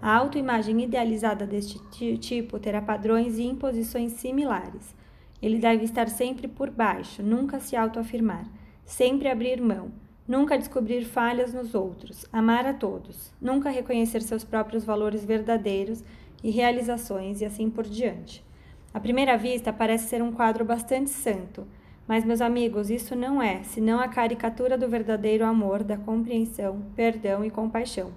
A 0.01 0.18
autoimagem 0.18 0.82
idealizada 0.84 1.48
deste 1.48 1.80
tipo 2.18 2.60
terá 2.60 2.82
padrões 2.82 3.38
e 3.38 3.44
imposições 3.44 4.12
similares. 4.13 4.94
Ele 5.42 5.60
deve 5.60 5.86
estar 5.86 6.10
sempre 6.10 6.46
por 6.46 6.70
baixo, 6.70 7.24
nunca 7.24 7.58
se 7.62 7.78
autoafirmar, 7.78 8.46
sempre 8.84 9.30
abrir 9.30 9.62
mão, 9.62 9.94
nunca 10.32 10.58
descobrir 10.58 11.04
falhas 11.04 11.54
nos 11.54 11.76
outros, 11.76 12.26
amar 12.32 12.66
a 12.66 12.74
todos, 12.74 13.34
nunca 13.42 13.70
reconhecer 13.70 14.22
seus 14.22 14.46
próprios 14.46 14.86
valores 14.86 15.26
verdadeiros 15.26 16.02
e 16.42 16.50
realizações 16.50 17.42
e 17.42 17.46
assim 17.46 17.70
por 17.70 17.84
diante. 17.84 18.42
À 18.94 19.00
primeira 19.02 19.38
vista, 19.38 19.74
parece 19.74 20.08
ser 20.08 20.24
um 20.24 20.32
quadro 20.32 20.64
bastante 20.64 21.10
santo, 21.10 21.68
mas, 22.08 22.24
meus 22.24 22.40
amigos, 22.40 22.90
isso 22.90 23.14
não 23.14 23.42
é 23.42 23.62
senão 23.64 24.00
a 24.00 24.08
caricatura 24.08 24.78
do 24.78 24.88
verdadeiro 24.88 25.44
amor, 25.44 25.84
da 25.84 25.98
compreensão, 25.98 26.82
perdão 26.96 27.44
e 27.44 27.52
compaixão. 27.52 28.14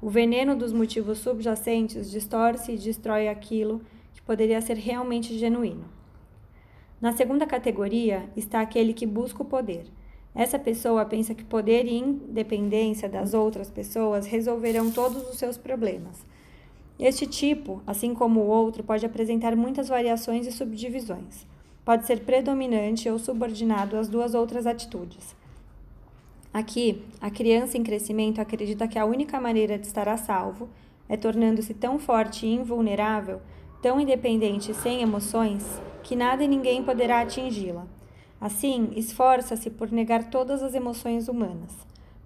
O 0.00 0.10
veneno 0.10 0.56
dos 0.56 0.72
motivos 0.72 1.18
subjacentes 1.18 2.10
distorce 2.10 2.72
e 2.72 2.76
destrói 2.76 3.28
aquilo 3.28 3.80
que 4.12 4.22
poderia 4.22 4.60
ser 4.60 4.76
realmente 4.76 5.38
genuíno. 5.38 5.84
Na 7.00 7.12
segunda 7.12 7.46
categoria 7.46 8.28
está 8.36 8.60
aquele 8.60 8.92
que 8.92 9.06
busca 9.06 9.42
o 9.42 9.46
poder. 9.46 9.84
Essa 10.34 10.58
pessoa 10.58 11.04
pensa 11.04 11.34
que 11.34 11.44
poder 11.44 11.84
e 11.84 11.98
independência 11.98 13.08
das 13.08 13.34
outras 13.34 13.68
pessoas 13.70 14.26
resolverão 14.26 14.90
todos 14.90 15.28
os 15.28 15.36
seus 15.36 15.58
problemas. 15.58 16.24
Este 16.98 17.26
tipo, 17.26 17.82
assim 17.86 18.14
como 18.14 18.40
o 18.40 18.46
outro, 18.46 18.82
pode 18.82 19.04
apresentar 19.04 19.54
muitas 19.54 19.88
variações 19.88 20.46
e 20.46 20.52
subdivisões. 20.52 21.46
Pode 21.84 22.06
ser 22.06 22.20
predominante 22.20 23.10
ou 23.10 23.18
subordinado 23.18 23.96
às 23.96 24.08
duas 24.08 24.34
outras 24.34 24.66
atitudes. 24.66 25.36
Aqui, 26.54 27.02
a 27.20 27.30
criança 27.30 27.76
em 27.76 27.82
crescimento 27.82 28.40
acredita 28.40 28.86
que 28.86 28.98
a 28.98 29.04
única 29.04 29.40
maneira 29.40 29.78
de 29.78 29.86
estar 29.86 30.08
a 30.08 30.16
salvo 30.16 30.68
é 31.08 31.16
tornando-se 31.16 31.74
tão 31.74 31.98
forte 31.98 32.46
e 32.46 32.54
invulnerável, 32.54 33.40
tão 33.82 34.00
independente 34.00 34.70
e 34.70 34.74
sem 34.74 35.02
emoções, 35.02 35.64
que 36.02 36.14
nada 36.14 36.44
e 36.44 36.48
ninguém 36.48 36.82
poderá 36.82 37.20
atingi-la. 37.20 37.86
Assim, 38.42 38.90
esforça-se 38.96 39.70
por 39.70 39.92
negar 39.92 40.24
todas 40.24 40.64
as 40.64 40.74
emoções 40.74 41.28
humanas. 41.28 41.70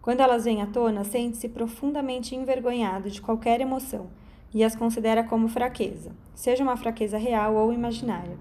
Quando 0.00 0.22
elas 0.22 0.46
vêm 0.46 0.62
à 0.62 0.66
tona, 0.66 1.04
sente-se 1.04 1.46
profundamente 1.46 2.34
envergonhado 2.34 3.10
de 3.10 3.20
qualquer 3.20 3.60
emoção 3.60 4.06
e 4.54 4.64
as 4.64 4.74
considera 4.74 5.22
como 5.22 5.46
fraqueza, 5.46 6.12
seja 6.34 6.64
uma 6.64 6.74
fraqueza 6.74 7.18
real 7.18 7.54
ou 7.54 7.70
imaginária. 7.70 8.38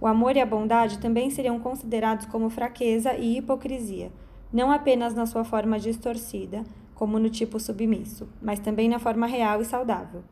O 0.00 0.06
amor 0.06 0.36
e 0.36 0.40
a 0.40 0.46
bondade 0.46 1.00
também 1.00 1.28
seriam 1.28 1.58
considerados 1.58 2.26
como 2.26 2.48
fraqueza 2.48 3.14
e 3.14 3.38
hipocrisia, 3.38 4.12
não 4.52 4.70
apenas 4.70 5.12
na 5.12 5.26
sua 5.26 5.42
forma 5.42 5.80
distorcida, 5.80 6.62
como 6.94 7.18
no 7.18 7.28
tipo 7.28 7.58
submisso, 7.58 8.28
mas 8.40 8.60
também 8.60 8.88
na 8.88 9.00
forma 9.00 9.26
real 9.26 9.60
e 9.60 9.64
saudável. 9.64 10.22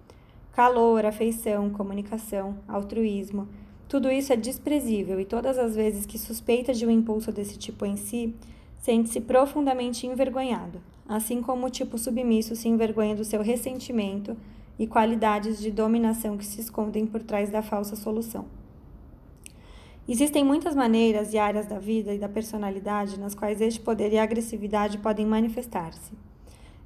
Calor, 0.53 1.05
afeição, 1.05 1.69
comunicação, 1.71 2.59
altruísmo, 2.69 3.49
tudo 3.91 4.09
isso 4.09 4.33
é 4.33 4.37
desprezível 4.37 5.19
e 5.19 5.25
todas 5.25 5.59
as 5.59 5.75
vezes 5.75 6.07
que 6.07 6.17
suspeita 6.17 6.73
de 6.73 6.87
um 6.87 6.91
impulso 6.93 7.33
desse 7.33 7.59
tipo 7.59 7.85
em 7.85 7.97
si, 7.97 8.33
sente-se 8.79 9.21
profundamente 9.21 10.07
envergonhado, 10.07 10.81
assim 11.09 11.43
como 11.43 11.67
o 11.67 11.71
tipo 11.71 11.99
submisso 11.99 12.55
se 12.55 12.69
envergonha 12.69 13.17
do 13.17 13.25
seu 13.25 13.43
ressentimento 13.43 14.37
e 14.79 14.87
qualidades 14.87 15.59
de 15.59 15.73
dominação 15.73 16.39
que 16.39 16.47
se 16.47 16.61
escondem 16.61 17.05
por 17.05 17.21
trás 17.21 17.51
da 17.51 17.63
falsa 17.63 17.97
solução. 17.97 18.45
Existem 20.09 20.45
muitas 20.45 20.77
maneiras 20.77 21.35
e 21.35 21.39
áreas 21.39 21.67
da 21.67 21.81
vida 21.81 22.15
e 22.15 22.19
da 22.19 22.29
personalidade 22.29 23.19
nas 23.19 23.35
quais 23.35 23.61
este 23.61 23.81
poder 23.81 24.13
e 24.13 24.19
agressividade 24.21 24.99
podem 24.99 25.27
manifestar-se. 25.27 26.13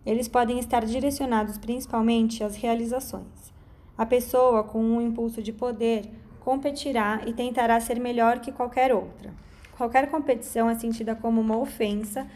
Eles 0.07 0.27
podem 0.27 0.59
estar 0.59 0.87
direcionados 0.87 1.59
principalmente 1.59 2.43
às 2.43 2.57
realizações. 2.57 3.53
A 3.97 4.07
pessoa 4.07 4.65
com 4.65 4.83
um 4.83 5.03
impulso 5.03 5.43
de 5.43 5.53
poder 5.53 6.11
competirá 6.45 7.23
e 7.27 7.33
tentará 7.33 7.81
ser 7.81 7.99
melhor 7.99 8.39
que 8.41 8.53
qualquer 8.53 8.93
outra. 8.93 9.33
Qualquer 9.77 10.11
competição 10.11 10.69
é 10.69 10.75
sentida 10.75 11.15
como 11.17 11.41
uma 11.41 11.57
ofensa 11.57 12.27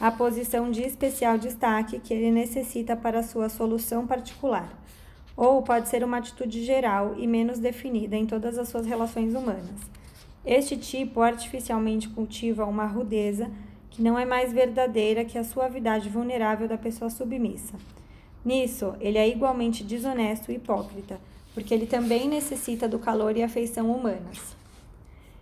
à 0.00 0.10
posição 0.10 0.70
de 0.70 0.82
especial 0.82 1.36
destaque 1.36 2.00
que 2.00 2.14
ele 2.14 2.30
necessita 2.30 2.96
para 2.96 3.22
sua 3.22 3.48
solução 3.48 4.06
particular 4.06 4.68
ou 5.38 5.62
pode 5.62 5.88
ser 5.88 6.02
uma 6.02 6.16
atitude 6.16 6.64
geral 6.64 7.14
e 7.16 7.24
menos 7.24 7.60
definida 7.60 8.16
em 8.16 8.26
todas 8.26 8.58
as 8.58 8.68
suas 8.68 8.84
relações 8.84 9.32
humanas. 9.36 9.88
Este 10.44 10.76
tipo 10.76 11.22
artificialmente 11.22 12.08
cultiva 12.08 12.64
uma 12.64 12.86
rudeza 12.86 13.48
que 13.88 14.02
não 14.02 14.18
é 14.18 14.24
mais 14.24 14.52
verdadeira 14.52 15.24
que 15.24 15.38
a 15.38 15.44
suavidade 15.44 16.08
vulnerável 16.08 16.66
da 16.66 16.76
pessoa 16.76 17.08
submissa. 17.08 17.74
Nisso, 18.44 18.96
ele 19.00 19.16
é 19.16 19.28
igualmente 19.28 19.84
desonesto 19.84 20.50
e 20.50 20.56
hipócrita, 20.56 21.20
porque 21.58 21.74
ele 21.74 21.86
também 21.86 22.28
necessita 22.28 22.88
do 22.88 23.00
calor 23.00 23.36
e 23.36 23.42
afeição 23.42 23.90
humanas. 23.90 24.56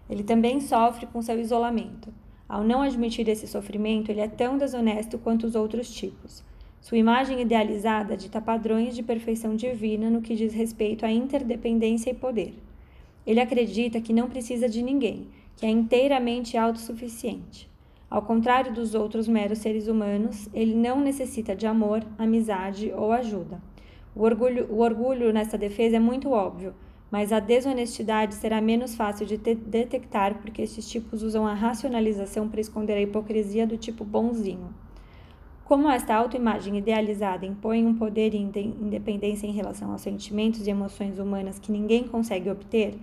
Ele 0.09 0.23
também 0.23 0.63
sofre 0.63 1.05
com 1.05 1.21
seu 1.21 1.39
isolamento. 1.39 2.09
Ao 2.49 2.65
não 2.65 2.81
admitir 2.81 3.29
esse 3.29 3.47
sofrimento, 3.47 4.11
ele 4.11 4.23
é 4.23 4.27
tão 4.27 4.57
desonesto 4.57 5.19
quanto 5.19 5.47
os 5.47 5.55
outros 5.55 5.95
tipos. 5.95 6.43
Sua 6.81 6.97
imagem 6.97 7.43
idealizada 7.43 8.17
dita 8.17 8.41
padrões 8.41 8.95
de 8.95 9.03
perfeição 9.03 9.55
divina 9.55 10.09
no 10.09 10.23
que 10.23 10.35
diz 10.35 10.55
respeito 10.55 11.05
à 11.05 11.13
interdependência 11.13 12.09
e 12.09 12.15
poder. 12.15 12.55
Ele 13.27 13.39
acredita 13.39 14.01
que 14.01 14.15
não 14.15 14.31
precisa 14.31 14.71
de 14.71 14.81
ninguém, 14.81 15.27
que 15.55 15.67
é 15.67 15.69
inteiramente 15.69 16.57
autossuficiente. 16.57 17.69
Ao 18.09 18.23
contrário 18.23 18.73
dos 18.73 18.95
outros 18.95 19.29
meros 19.29 19.59
seres 19.59 19.87
humanos, 19.87 20.49
ele 20.55 20.75
não 20.75 20.99
necessita 20.99 21.55
de 21.55 21.67
amor, 21.67 22.03
amizade 22.17 22.91
ou 22.97 23.13
ajuda. 23.13 23.61
O 24.17 24.23
orgulho, 24.23 24.67
o 24.71 24.79
orgulho 24.81 25.31
nessa 25.31 25.59
defesa 25.59 25.97
é 25.97 26.01
muito 26.01 26.31
óbvio, 26.31 26.75
mas 27.11 27.35
a 27.35 27.39
desonestidade 27.39 28.35
será 28.35 28.63
menos 28.63 28.95
fácil 28.95 29.27
de 29.27 29.37
detectar 29.37 30.37
porque 30.37 30.63
estes 30.63 30.89
tipos 30.89 31.23
usam 31.23 31.47
a 31.47 31.53
racionalização 31.53 32.49
para 32.49 32.63
esconder 32.63 32.95
a 32.95 33.03
hipocrisia 33.03 33.67
do 33.67 33.77
tipo 33.77 34.07
bonzinho. 34.07 34.75
Como 35.67 35.91
esta 35.91 36.15
autoimagem 36.15 36.79
idealizada 36.79 37.45
impõe 37.45 37.85
um 37.85 37.95
poder 37.95 38.33
e 38.33 38.39
independência 38.39 39.47
em 39.47 39.53
relação 39.53 39.93
aos 39.93 40.01
sentimentos 40.01 40.67
e 40.67 40.71
emoções 40.71 41.19
humanas 41.19 41.59
que 41.59 41.71
ninguém 41.71 42.05
consegue 42.09 42.49
obter, 42.49 42.95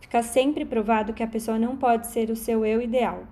fica 0.00 0.22
sempre 0.22 0.64
provado 0.64 1.12
que 1.12 1.24
a 1.24 1.28
pessoa 1.28 1.58
não 1.58 1.76
pode 1.76 2.06
ser 2.06 2.30
o 2.30 2.36
seu 2.36 2.64
eu 2.64 2.80
ideal. 2.80 3.24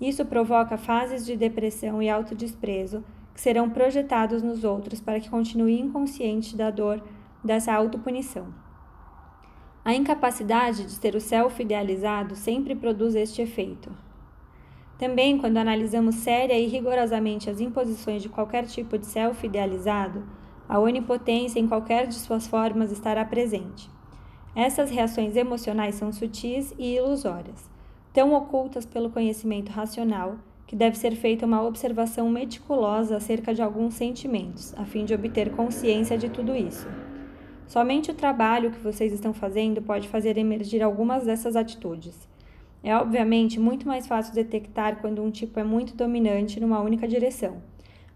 Isso 0.00 0.24
provoca 0.24 0.78
fases 0.78 1.26
de 1.26 1.36
depressão 1.36 2.02
e 2.02 2.08
autodesprezo 2.08 3.04
que 3.34 3.40
serão 3.40 3.70
projetados 3.70 4.42
nos 4.42 4.64
outros 4.64 5.00
para 5.00 5.20
que 5.20 5.30
continue 5.30 5.80
inconsciente 5.80 6.56
da 6.56 6.70
dor 6.70 7.02
dessa 7.42 7.72
autopunição. 7.72 8.46
A 9.84 9.94
incapacidade 9.94 10.84
de 10.84 11.00
ter 11.00 11.16
o 11.16 11.20
self 11.20 11.60
idealizado 11.60 12.36
sempre 12.36 12.74
produz 12.74 13.14
este 13.14 13.42
efeito. 13.42 13.90
Também, 14.96 15.36
quando 15.36 15.56
analisamos 15.56 16.16
séria 16.16 16.56
e 16.56 16.68
rigorosamente 16.68 17.50
as 17.50 17.60
imposições 17.60 18.22
de 18.22 18.28
qualquer 18.28 18.66
tipo 18.66 18.96
de 18.96 19.06
self 19.06 19.44
idealizado, 19.44 20.22
a 20.68 20.78
onipotência 20.78 21.58
em 21.58 21.66
qualquer 21.66 22.06
de 22.06 22.14
suas 22.14 22.46
formas 22.46 22.92
estará 22.92 23.24
presente. 23.24 23.90
Essas 24.54 24.90
reações 24.90 25.34
emocionais 25.34 25.96
são 25.96 26.12
sutis 26.12 26.72
e 26.78 26.94
ilusórias, 26.94 27.68
tão 28.12 28.34
ocultas 28.34 28.86
pelo 28.86 29.10
conhecimento 29.10 29.70
racional 29.70 30.36
que 30.72 30.76
deve 30.76 30.96
ser 30.96 31.14
feita 31.14 31.44
uma 31.44 31.62
observação 31.62 32.30
meticulosa 32.30 33.18
acerca 33.18 33.52
de 33.52 33.60
alguns 33.60 33.92
sentimentos, 33.92 34.72
a 34.78 34.86
fim 34.86 35.04
de 35.04 35.12
obter 35.12 35.50
consciência 35.50 36.16
de 36.16 36.30
tudo 36.30 36.56
isso. 36.56 36.88
Somente 37.66 38.10
o 38.10 38.14
trabalho 38.14 38.70
que 38.70 38.78
vocês 38.78 39.12
estão 39.12 39.34
fazendo 39.34 39.82
pode 39.82 40.08
fazer 40.08 40.38
emergir 40.38 40.82
algumas 40.82 41.26
dessas 41.26 41.56
atitudes. 41.56 42.26
É 42.82 42.96
obviamente 42.96 43.60
muito 43.60 43.86
mais 43.86 44.06
fácil 44.06 44.34
detectar 44.34 44.98
quando 45.02 45.22
um 45.22 45.30
tipo 45.30 45.60
é 45.60 45.62
muito 45.62 45.94
dominante 45.94 46.58
numa 46.58 46.80
única 46.80 47.06
direção, 47.06 47.58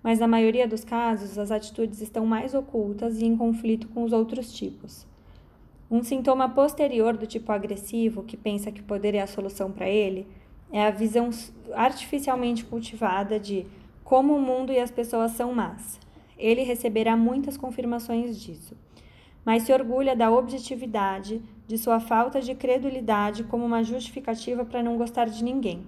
mas 0.03 0.19
na 0.19 0.27
maioria 0.27 0.67
dos 0.67 0.83
casos 0.83 1.39
as 1.39 1.51
atitudes 1.51 2.01
estão 2.01 2.25
mais 2.25 2.55
ocultas 2.55 3.21
e 3.21 3.27
em 3.27 3.37
conflito 3.37 3.87
com 3.89 4.03
os 4.03 4.15
outros 4.15 4.51
tipos. 4.51 5.07
Um 5.91 6.03
sintoma 6.03 6.49
posterior 6.49 7.19
do 7.19 7.27
tipo 7.27 7.53
agressivo, 7.53 8.23
que 8.23 8.35
pensa 8.35 8.73
que 8.73 8.81
o 8.81 8.85
poder 8.85 9.15
é 9.15 9.21
a 9.21 9.27
solução 9.27 9.71
para 9.71 9.91
ele, 9.91 10.27
é 10.73 10.87
a 10.87 10.91
visão 10.91 11.31
artificialmente 11.75 12.65
cultivada 12.65 13.39
de 13.39 13.67
como 14.05 14.35
o 14.35 14.41
mundo 14.41 14.73
e 14.73 14.79
as 14.79 14.91
pessoas 14.91 15.33
são 15.33 15.53
más. 15.53 15.99
Ele 16.39 16.63
receberá 16.63 17.17
muitas 17.17 17.57
confirmações 17.57 18.41
disso, 18.41 18.77
mas 19.45 19.63
se 19.63 19.73
orgulha 19.73 20.15
da 20.15 20.31
objetividade, 20.31 21.41
de 21.67 21.79
sua 21.79 21.99
falta 21.99 22.41
de 22.41 22.55
credulidade 22.55 23.43
como 23.45 23.65
uma 23.65 23.83
justificativa 23.83 24.65
para 24.65 24.83
não 24.83 24.97
gostar 24.97 25.29
de 25.29 25.43
ninguém. 25.43 25.85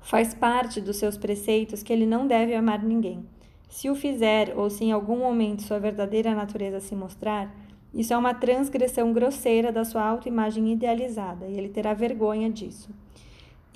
Faz 0.00 0.32
parte 0.34 0.80
dos 0.80 0.96
seus 0.96 1.16
preceitos 1.18 1.82
que 1.82 1.92
ele 1.92 2.06
não 2.06 2.26
deve 2.26 2.54
amar 2.54 2.82
ninguém. 2.82 3.24
Se 3.68 3.90
o 3.90 3.94
fizer 3.94 4.54
ou 4.56 4.70
se 4.70 4.84
em 4.84 4.92
algum 4.92 5.18
momento 5.18 5.62
sua 5.62 5.78
verdadeira 5.78 6.34
natureza 6.34 6.78
se 6.78 6.94
mostrar, 6.94 7.52
Isso 7.94 8.12
é 8.12 8.16
uma 8.16 8.34
transgressão 8.34 9.12
grosseira 9.12 9.70
da 9.70 9.84
sua 9.84 10.02
autoimagem 10.02 10.72
idealizada 10.72 11.46
e 11.46 11.56
ele 11.56 11.68
terá 11.68 11.94
vergonha 11.94 12.50
disso. 12.50 12.90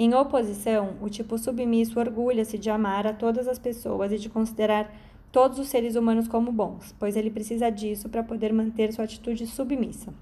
Em 0.00 0.14
oposição, 0.14 0.94
o 1.02 1.08
tipo 1.08 1.36
submisso 1.36 1.98
orgulha-se 1.98 2.56
de 2.56 2.70
amar 2.70 3.04
a 3.04 3.12
todas 3.12 3.48
as 3.48 3.58
pessoas 3.58 4.12
e 4.12 4.18
de 4.18 4.28
considerar 4.28 4.94
todos 5.32 5.58
os 5.58 5.66
seres 5.66 5.96
humanos 5.96 6.28
como 6.28 6.52
bons, 6.52 6.94
pois 7.00 7.16
ele 7.16 7.32
precisa 7.32 7.68
disso 7.68 8.08
para 8.08 8.22
poder 8.22 8.52
manter 8.52 8.92
sua 8.92 9.04
atitude 9.04 9.44
submissa. 9.44 10.14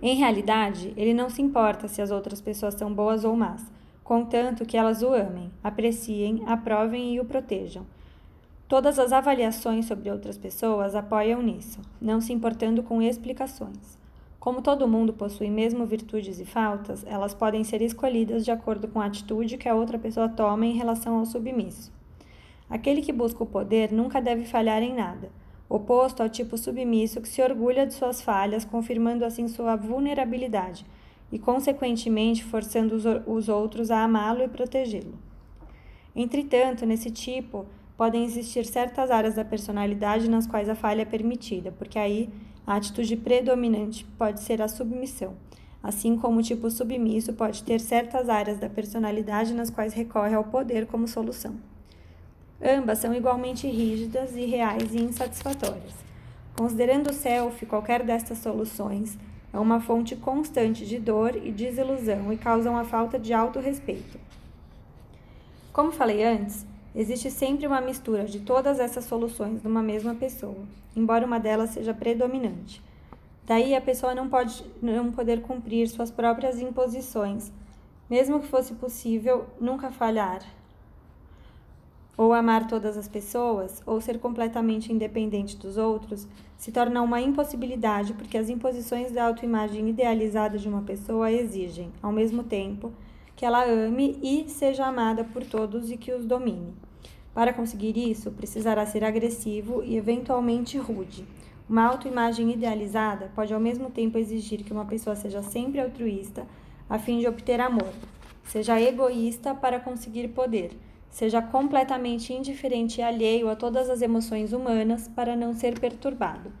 Em 0.00 0.16
realidade, 0.16 0.94
ele 0.96 1.12
não 1.12 1.28
se 1.28 1.42
importa 1.42 1.88
se 1.88 2.00
as 2.00 2.10
outras 2.10 2.40
pessoas 2.40 2.72
são 2.72 2.90
boas 2.90 3.22
ou 3.22 3.36
más, 3.36 3.62
contanto 4.02 4.64
que 4.64 4.78
elas 4.78 5.02
o 5.02 5.12
amem, 5.12 5.50
apreciem, 5.62 6.42
aprovem 6.46 7.14
e 7.14 7.20
o 7.20 7.24
protejam. 7.26 7.84
Todas 8.66 8.98
as 8.98 9.12
avaliações 9.12 9.84
sobre 9.84 10.10
outras 10.10 10.38
pessoas 10.38 10.94
apoiam 10.94 11.42
nisso, 11.42 11.82
não 12.00 12.18
se 12.18 12.32
importando 12.32 12.82
com 12.82 13.02
explicações. 13.02 14.02
Como 14.44 14.60
todo 14.60 14.86
mundo 14.86 15.14
possui 15.14 15.48
mesmo 15.48 15.86
virtudes 15.86 16.38
e 16.38 16.44
faltas, 16.44 17.02
elas 17.06 17.32
podem 17.32 17.64
ser 17.64 17.80
escolhidas 17.80 18.44
de 18.44 18.50
acordo 18.50 18.86
com 18.86 19.00
a 19.00 19.06
atitude 19.06 19.56
que 19.56 19.66
a 19.66 19.74
outra 19.74 19.98
pessoa 19.98 20.28
toma 20.28 20.66
em 20.66 20.74
relação 20.74 21.16
ao 21.16 21.24
submisso. 21.24 21.90
Aquele 22.68 23.00
que 23.00 23.10
busca 23.10 23.42
o 23.42 23.46
poder 23.46 23.90
nunca 23.90 24.20
deve 24.20 24.44
falhar 24.44 24.82
em 24.82 24.92
nada, 24.92 25.32
oposto 25.66 26.22
ao 26.22 26.28
tipo 26.28 26.58
submisso 26.58 27.22
que 27.22 27.28
se 27.30 27.40
orgulha 27.40 27.86
de 27.86 27.94
suas 27.94 28.20
falhas, 28.20 28.66
confirmando 28.66 29.24
assim 29.24 29.48
sua 29.48 29.76
vulnerabilidade 29.76 30.84
e, 31.32 31.38
consequentemente, 31.38 32.44
forçando 32.44 32.96
os 33.26 33.48
outros 33.48 33.90
a 33.90 34.04
amá-lo 34.04 34.42
e 34.42 34.48
protegê-lo. 34.48 35.14
Entretanto, 36.14 36.84
nesse 36.84 37.10
tipo, 37.10 37.64
podem 37.96 38.26
existir 38.26 38.66
certas 38.66 39.10
áreas 39.10 39.36
da 39.36 39.44
personalidade 39.44 40.28
nas 40.28 40.46
quais 40.46 40.68
a 40.68 40.74
falha 40.74 41.00
é 41.00 41.06
permitida, 41.06 41.72
porque 41.72 41.98
aí 41.98 42.28
a 42.66 42.76
atitude 42.76 43.16
predominante 43.16 44.04
pode 44.18 44.40
ser 44.40 44.62
a 44.62 44.68
submissão, 44.68 45.34
assim 45.82 46.16
como 46.16 46.40
o 46.40 46.42
tipo 46.42 46.70
submisso 46.70 47.32
pode 47.32 47.62
ter 47.62 47.80
certas 47.80 48.28
áreas 48.28 48.58
da 48.58 48.68
personalidade 48.68 49.52
nas 49.52 49.70
quais 49.70 49.92
recorre 49.92 50.34
ao 50.34 50.44
poder 50.44 50.86
como 50.86 51.06
solução. 51.06 51.54
Ambas 52.62 52.98
são 52.98 53.14
igualmente 53.14 53.68
rígidas, 53.68 54.34
irreais 54.34 54.94
e 54.94 55.02
insatisfatórias. 55.02 55.92
Considerando 56.56 57.10
o 57.10 57.12
self, 57.12 57.66
qualquer 57.66 58.02
destas 58.02 58.38
soluções 58.38 59.18
é 59.52 59.58
uma 59.58 59.80
fonte 59.80 60.16
constante 60.16 60.86
de 60.86 60.98
dor 60.98 61.36
e 61.36 61.52
desilusão 61.52 62.32
e 62.32 62.36
causam 62.36 62.76
a 62.76 62.84
falta 62.84 63.18
de 63.18 63.32
autorrespeito. 63.32 64.18
Como 65.72 65.92
falei 65.92 66.24
antes, 66.24 66.64
Existe 66.96 67.28
sempre 67.28 67.66
uma 67.66 67.80
mistura 67.80 68.24
de 68.24 68.38
todas 68.38 68.78
essas 68.78 69.04
soluções 69.04 69.64
numa 69.64 69.82
mesma 69.82 70.14
pessoa, 70.14 70.54
embora 70.94 71.26
uma 71.26 71.40
delas 71.40 71.70
seja 71.70 71.92
predominante. 71.92 72.80
Daí 73.44 73.74
a 73.74 73.80
pessoa 73.80 74.14
não 74.14 74.28
pode 74.28 74.64
não 74.80 75.10
poder 75.10 75.42
cumprir 75.42 75.88
suas 75.88 76.12
próprias 76.12 76.60
imposições, 76.60 77.50
mesmo 78.08 78.38
que 78.38 78.46
fosse 78.46 78.74
possível 78.74 79.44
nunca 79.60 79.90
falhar, 79.90 80.40
ou 82.16 82.32
amar 82.32 82.68
todas 82.68 82.96
as 82.96 83.08
pessoas, 83.08 83.82
ou 83.84 84.00
ser 84.00 84.20
completamente 84.20 84.92
independente 84.92 85.56
dos 85.56 85.76
outros, 85.76 86.28
se 86.56 86.70
torna 86.70 87.02
uma 87.02 87.20
impossibilidade 87.20 88.14
porque 88.14 88.38
as 88.38 88.48
imposições 88.48 89.10
da 89.10 89.26
autoimagem 89.26 89.88
idealizada 89.88 90.58
de 90.58 90.68
uma 90.68 90.82
pessoa 90.82 91.32
exigem, 91.32 91.90
ao 92.00 92.12
mesmo 92.12 92.44
tempo, 92.44 92.92
que 93.34 93.44
ela 93.44 93.64
ame 93.64 94.16
e 94.22 94.48
seja 94.48 94.86
amada 94.86 95.24
por 95.24 95.44
todos 95.44 95.90
e 95.90 95.96
que 95.96 96.12
os 96.12 96.24
domine. 96.24 96.83
Para 97.34 97.52
conseguir 97.52 97.98
isso, 97.98 98.30
precisará 98.30 98.86
ser 98.86 99.02
agressivo 99.02 99.82
e 99.82 99.96
eventualmente 99.96 100.78
rude. 100.78 101.26
Uma 101.68 101.84
autoimagem 101.84 102.52
idealizada 102.52 103.32
pode 103.34 103.52
ao 103.52 103.58
mesmo 103.58 103.90
tempo 103.90 104.16
exigir 104.16 104.62
que 104.62 104.72
uma 104.72 104.84
pessoa 104.84 105.16
seja 105.16 105.42
sempre 105.42 105.80
altruísta 105.80 106.46
a 106.88 106.98
fim 106.98 107.18
de 107.18 107.26
obter 107.26 107.60
amor, 107.60 107.92
seja 108.44 108.80
egoísta 108.80 109.54
para 109.54 109.80
conseguir 109.80 110.28
poder, 110.28 110.72
seja 111.10 111.42
completamente 111.42 112.32
indiferente 112.32 113.00
e 113.00 113.02
alheio 113.02 113.48
a 113.48 113.56
todas 113.56 113.90
as 113.90 114.02
emoções 114.02 114.52
humanas 114.52 115.08
para 115.08 115.34
não 115.34 115.54
ser 115.54 115.80
perturbado. 115.80 116.52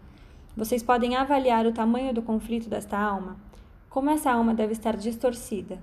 Vocês 0.56 0.82
podem 0.82 1.14
avaliar 1.14 1.66
o 1.66 1.72
tamanho 1.72 2.14
do 2.14 2.22
conflito 2.22 2.68
desta 2.68 2.98
alma? 2.98 3.36
Como 3.90 4.10
essa 4.10 4.32
alma 4.32 4.54
deve 4.54 4.72
estar 4.72 4.96
distorcida, 4.96 5.78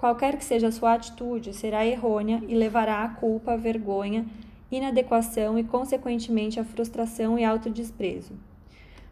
Qualquer 0.00 0.38
que 0.38 0.44
seja 0.46 0.68
a 0.68 0.72
sua 0.72 0.94
atitude, 0.94 1.52
será 1.52 1.84
errônea 1.84 2.42
e 2.48 2.54
levará 2.54 3.04
à 3.04 3.08
culpa, 3.10 3.54
vergonha, 3.54 4.24
inadequação 4.72 5.58
e, 5.58 5.62
consequentemente, 5.62 6.58
à 6.58 6.64
frustração 6.64 7.38
e 7.38 7.44
autodesprezo. 7.44 8.32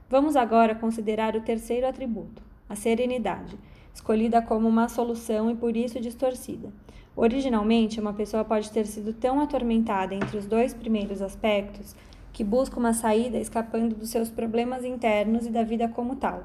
Vamos 0.08 0.34
agora 0.34 0.74
considerar 0.74 1.36
o 1.36 1.42
terceiro 1.42 1.86
atributo, 1.86 2.42
a 2.66 2.74
serenidade, 2.74 3.58
escolhida 3.92 4.40
como 4.40 4.66
uma 4.66 4.88
solução 4.88 5.50
e 5.50 5.54
por 5.54 5.76
isso 5.76 6.00
distorcida. 6.00 6.72
Originalmente, 7.14 8.00
uma 8.00 8.14
pessoa 8.14 8.42
pode 8.42 8.70
ter 8.72 8.86
sido 8.86 9.12
tão 9.12 9.42
atormentada 9.42 10.14
entre 10.14 10.38
os 10.38 10.46
dois 10.46 10.72
primeiros 10.72 11.20
aspectos 11.20 11.94
que 12.32 12.42
busca 12.42 12.78
uma 12.78 12.94
saída 12.94 13.36
escapando 13.36 13.94
dos 13.94 14.08
seus 14.08 14.30
problemas 14.30 14.86
internos 14.86 15.44
e 15.44 15.50
da 15.50 15.62
vida 15.62 15.86
como 15.86 16.16
tal. 16.16 16.44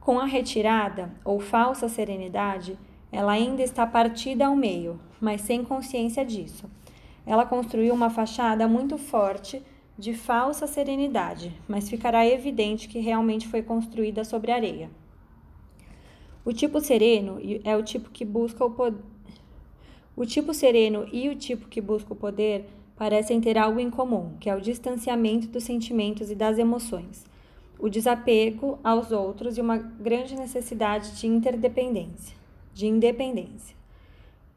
Com 0.00 0.18
a 0.18 0.24
retirada 0.24 1.10
ou 1.22 1.38
falsa 1.38 1.90
serenidade, 1.90 2.78
ela 3.16 3.32
ainda 3.32 3.62
está 3.62 3.86
partida 3.86 4.46
ao 4.46 4.54
meio, 4.54 5.00
mas 5.18 5.40
sem 5.40 5.64
consciência 5.64 6.22
disso. 6.22 6.70
Ela 7.24 7.46
construiu 7.46 7.94
uma 7.94 8.10
fachada 8.10 8.68
muito 8.68 8.98
forte 8.98 9.62
de 9.96 10.12
falsa 10.12 10.66
serenidade, 10.66 11.50
mas 11.66 11.88
ficará 11.88 12.26
evidente 12.26 12.86
que 12.86 12.98
realmente 12.98 13.48
foi 13.48 13.62
construída 13.62 14.22
sobre 14.22 14.52
areia. 14.52 14.90
O 16.44 16.52
tipo 16.52 16.78
sereno 16.78 17.38
é 17.64 17.74
o 17.74 17.82
tipo 17.82 18.10
que 18.10 18.22
busca 18.22 18.62
o 18.62 18.70
poder. 18.72 19.02
O 20.14 20.26
tipo 20.26 20.52
sereno 20.52 21.08
e 21.10 21.30
o 21.30 21.34
tipo 21.34 21.68
que 21.68 21.80
busca 21.80 22.12
o 22.12 22.16
poder 22.16 22.66
parecem 22.96 23.40
ter 23.40 23.56
algo 23.56 23.80
em 23.80 23.88
comum, 23.88 24.36
que 24.38 24.50
é 24.50 24.54
o 24.54 24.60
distanciamento 24.60 25.46
dos 25.48 25.64
sentimentos 25.64 26.30
e 26.30 26.34
das 26.34 26.58
emoções, 26.58 27.24
o 27.78 27.88
desapego 27.88 28.78
aos 28.84 29.10
outros 29.10 29.56
e 29.56 29.62
uma 29.62 29.78
grande 29.78 30.36
necessidade 30.36 31.18
de 31.18 31.26
interdependência 31.26 32.44
de 32.76 32.86
independência. 32.86 33.74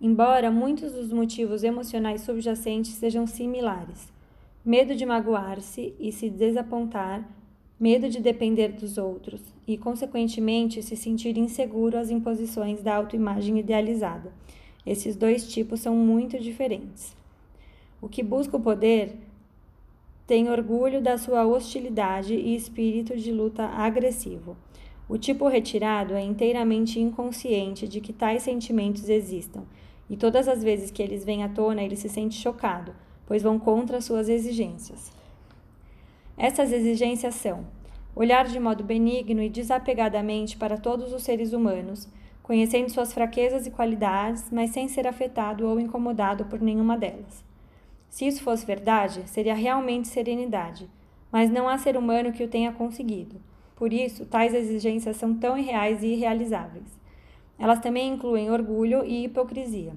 Embora 0.01 0.51
muitos 0.51 0.91
dos 0.91 1.09
motivos 1.09 1.63
emocionais 1.63 2.19
subjacentes 2.19 2.91
sejam 2.91 3.25
similares, 3.25 4.11
medo 4.63 4.93
de 4.93 5.05
magoar-se 5.05 5.93
e 5.97 6.11
se 6.11 6.29
desapontar, 6.29 7.25
medo 7.79 8.09
de 8.09 8.19
depender 8.19 8.73
dos 8.73 8.97
outros 8.97 9.41
e, 9.65 9.77
consequentemente, 9.77 10.83
se 10.83 10.97
sentir 10.97 11.37
inseguro 11.37 11.97
às 11.97 12.09
imposições 12.09 12.81
da 12.81 12.93
autoimagem 12.93 13.57
idealizada. 13.57 14.33
Esses 14.85 15.15
dois 15.15 15.49
tipos 15.49 15.79
são 15.79 15.95
muito 15.95 16.37
diferentes. 16.37 17.15
O 18.01 18.09
que 18.09 18.21
busca 18.21 18.57
o 18.57 18.61
poder 18.61 19.15
tem 20.27 20.49
orgulho 20.49 21.01
da 21.01 21.17
sua 21.17 21.45
hostilidade 21.45 22.33
e 22.33 22.53
espírito 22.53 23.15
de 23.15 23.31
luta 23.31 23.63
agressivo. 23.63 24.57
O 25.09 25.17
tipo 25.17 25.47
retirado 25.47 26.13
é 26.13 26.21
inteiramente 26.21 26.99
inconsciente 26.99 27.87
de 27.87 27.99
que 27.99 28.13
tais 28.13 28.43
sentimentos 28.43 29.09
existam, 29.09 29.63
e 30.07 30.15
todas 30.15 30.47
as 30.47 30.63
vezes 30.63 30.91
que 30.91 31.01
eles 31.01 31.25
vêm 31.25 31.43
à 31.43 31.49
tona, 31.49 31.81
ele 31.81 31.95
se 31.95 32.07
sente 32.07 32.35
chocado, 32.35 32.93
pois 33.25 33.41
vão 33.41 33.57
contra 33.57 34.01
suas 34.01 34.29
exigências. 34.29 35.11
Essas 36.37 36.71
exigências 36.71 37.33
são 37.33 37.65
olhar 38.15 38.45
de 38.45 38.59
modo 38.59 38.83
benigno 38.83 39.41
e 39.41 39.49
desapegadamente 39.49 40.55
para 40.55 40.77
todos 40.77 41.11
os 41.11 41.23
seres 41.23 41.53
humanos, 41.53 42.07
conhecendo 42.43 42.91
suas 42.91 43.11
fraquezas 43.11 43.65
e 43.65 43.71
qualidades, 43.71 44.45
mas 44.51 44.69
sem 44.69 44.87
ser 44.87 45.07
afetado 45.07 45.67
ou 45.67 45.79
incomodado 45.79 46.45
por 46.45 46.61
nenhuma 46.61 46.95
delas. 46.95 47.43
Se 48.09 48.27
isso 48.27 48.43
fosse 48.43 48.63
verdade, 48.63 49.23
seria 49.27 49.55
realmente 49.55 50.07
serenidade, 50.07 50.87
mas 51.31 51.49
não 51.49 51.67
há 51.67 51.79
ser 51.79 51.97
humano 51.97 52.31
que 52.31 52.43
o 52.43 52.47
tenha 52.47 52.71
conseguido. 52.71 53.41
Por 53.79 53.93
isso, 53.93 54.25
tais 54.25 54.53
exigências 54.53 55.15
são 55.15 55.33
tão 55.33 55.57
irreais 55.57 56.03
e 56.03 56.07
irrealizáveis. 56.07 56.99
Elas 57.57 57.79
também 57.79 58.09
incluem 58.09 58.51
orgulho 58.51 59.05
e 59.05 59.23
hipocrisia. 59.23 59.93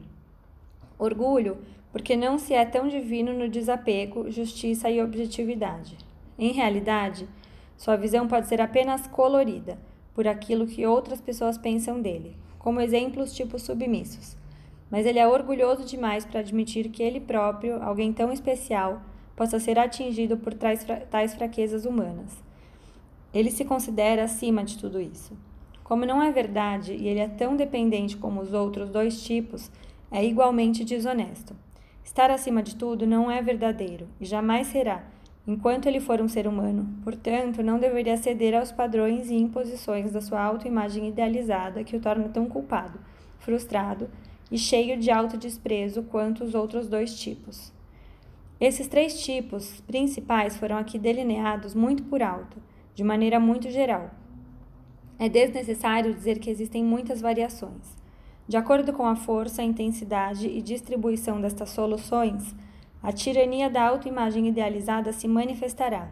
Orgulho, 0.97 1.59
porque 1.91 2.17
não 2.17 2.39
se 2.39 2.55
é 2.55 2.65
tão 2.65 2.87
divino 2.87 3.33
no 3.33 3.49
desapego, 3.49 4.31
justiça 4.31 4.89
e 4.89 5.03
objetividade. 5.03 5.99
Em 6.39 6.53
realidade, 6.53 7.29
sua 7.77 7.97
visão 7.97 8.29
pode 8.29 8.47
ser 8.47 8.61
apenas 8.61 9.09
colorida 9.09 9.77
por 10.15 10.29
aquilo 10.29 10.67
que 10.67 10.87
outras 10.87 11.21
pessoas 11.21 11.59
pensam 11.59 12.01
dele, 12.01 12.37
como 12.61 12.81
exemplos 12.81 13.35
tipo 13.35 13.59
submissos. 13.59 14.37
Mas 14.89 15.07
ele 15.07 15.19
é 15.19 15.27
orgulhoso 15.27 15.85
demais 15.85 16.25
para 16.25 16.39
admitir 16.39 16.89
que 16.89 17.03
ele 17.03 17.19
próprio, 17.19 17.83
alguém 17.83 18.13
tão 18.13 18.33
especial, 18.33 19.03
possa 19.35 19.59
ser 19.59 19.77
atingido 19.77 20.37
por 20.37 20.55
tais 20.55 21.35
fraquezas 21.35 21.85
humanas. 21.85 22.42
Ele 23.33 23.51
se 23.51 23.65
considera 23.65 24.25
acima 24.25 24.63
de 24.63 24.79
tudo 24.79 25.01
isso. 25.01 25.37
Como 25.83 26.07
não 26.07 26.23
é 26.23 26.31
verdade 26.31 26.95
e 26.95 27.09
ele 27.09 27.21
é 27.21 27.29
tão 27.29 27.57
dependente 27.57 28.17
como 28.17 28.41
os 28.41 28.53
outros 28.53 28.89
dois 28.89 29.23
tipos, 29.23 29.71
é 30.11 30.25
igualmente 30.25 30.85
desonesto. 30.85 31.57
Estar 32.05 32.31
acima 32.31 32.63
de 32.63 32.77
tudo 32.77 33.07
não 33.07 33.31
é 33.31 33.41
verdadeiro 33.41 34.07
e 34.21 34.25
jamais 34.25 34.67
será, 34.67 35.05
enquanto 35.47 35.87
ele 35.87 36.01
for 36.01 36.21
um 36.21 36.29
ser 36.29 36.47
humano. 36.47 36.89
Portanto, 37.03 37.63
não 37.63 37.79
deveria 37.79 38.17
ceder 38.17 38.55
aos 38.55 38.71
padrões 38.71 39.31
e 39.31 39.35
imposições 39.35 40.13
da 40.13 40.21
sua 40.21 40.43
autoimagem 40.43 41.09
idealizada 41.09 41.83
que 41.85 41.97
o 41.97 42.01
torna 42.01 42.29
tão 42.29 42.47
culpado, 42.47 42.99
frustrado 43.39 44.11
e 44.51 44.59
cheio 44.59 44.99
de 44.99 45.11
autodesprezo 45.11 46.03
quanto 46.03 46.45
os 46.45 46.55
outros 46.55 46.89
dois 46.89 47.19
tipos. 47.19 47.73
Esses 48.61 48.87
três 48.87 49.25
tipos 49.25 49.81
principais 49.81 50.57
foram 50.57 50.77
aqui 50.77 50.99
delineados 50.99 51.75
muito 51.75 52.05
por 52.05 52.23
alto, 52.23 52.59
de 52.95 53.05
maneira 53.05 53.41
muito 53.41 53.71
geral. 53.71 54.11
É 55.19 55.29
desnecessário 55.29 56.15
dizer 56.15 56.39
que 56.39 56.51
existem 56.51 56.85
muitas 56.85 57.21
variações. 57.21 57.97
De 58.49 58.57
acordo 58.57 58.93
com 58.93 59.07
a 59.07 59.15
força, 59.15 59.63
intensidade 59.63 60.49
e 60.49 60.61
distribuição 60.61 61.41
destas 61.41 61.71
soluções, 61.71 62.55
a 63.03 63.13
tirania 63.13 63.71
da 63.71 63.87
autoimagem 63.89 64.49
idealizada 64.49 65.13
se 65.13 65.29
manifestará. 65.29 66.09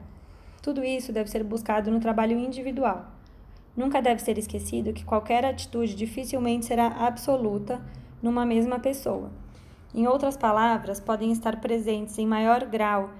Tudo 0.62 0.84
isso 0.84 1.12
deve 1.12 1.30
ser 1.30 1.42
buscado 1.42 1.90
no 1.90 2.00
trabalho 2.00 2.38
individual. 2.38 3.06
Nunca 3.76 4.00
deve 4.00 4.20
ser 4.22 4.38
esquecido 4.38 4.92
que 4.92 5.04
qualquer 5.04 5.44
atitude 5.44 5.94
dificilmente 5.94 6.66
será 6.66 6.86
absoluta 6.86 7.80
numa 8.22 8.44
mesma 8.44 8.78
pessoa. 8.78 9.30
Em 9.94 10.06
outras 10.06 10.36
palavras, 10.36 11.00
podem 11.00 11.32
estar 11.32 11.60
presentes 11.60 12.18
em 12.18 12.26
maior 12.26 12.64
grau 12.64 13.10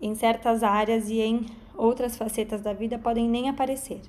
em 0.00 0.14
certas 0.14 0.62
áreas 0.62 1.10
e 1.10 1.20
em 1.20 1.46
outras 1.78 2.16
facetas 2.16 2.60
da 2.60 2.74
vida 2.74 2.98
podem 2.98 3.26
nem 3.28 3.48
aparecer. 3.48 4.02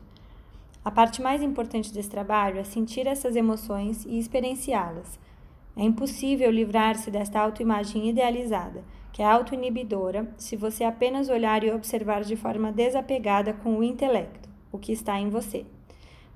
A 0.83 0.91
parte 0.91 1.21
mais 1.21 1.41
importante 1.41 1.93
desse 1.93 2.09
trabalho 2.09 2.59
é 2.59 2.63
sentir 2.65 3.07
essas 3.07 3.35
emoções 3.35 4.05
e 4.05 4.17
experienciá-las 4.17 5.19
é 5.79 5.83
impossível 5.83 6.51
livrar-se 6.51 7.09
desta 7.09 7.39
autoimagem 7.39 8.09
idealizada, 8.09 8.83
que 9.13 9.21
é 9.21 9.25
autoinibidora, 9.25 10.29
se 10.37 10.57
você 10.57 10.83
apenas 10.83 11.29
olhar 11.29 11.63
e 11.63 11.71
observar 11.71 12.21
de 12.25 12.35
forma 12.35 12.69
desapegada 12.69 13.53
com 13.53 13.77
o 13.77 13.83
intelecto, 13.83 14.49
o 14.73 14.77
que 14.77 14.91
está 14.91 15.17
em 15.17 15.29
você. 15.29 15.65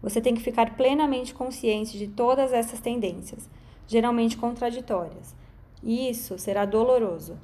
Você 0.01 0.21
tem 0.21 0.33
que 0.33 0.41
ficar 0.41 0.77
plenamente 0.77 1.33
consciente 1.33 1.97
de 1.97 2.07
todas 2.07 2.53
essas 2.53 2.79
tendências, 2.79 3.49
geralmente 3.85 4.37
contraditórias. 4.37 5.35
E 5.83 6.09
isso 6.09 6.37
será 6.37 6.63
doloroso. 6.63 7.37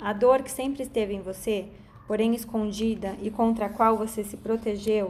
A 0.00 0.14
dor 0.14 0.42
que 0.42 0.50
sempre 0.50 0.82
esteve 0.82 1.12
em 1.12 1.20
você, 1.20 1.68
porém 2.06 2.34
escondida 2.34 3.16
e 3.22 3.30
contra 3.30 3.66
a 3.66 3.68
qual 3.68 3.96
você 3.96 4.22
se 4.22 4.36
protegeu, 4.36 5.08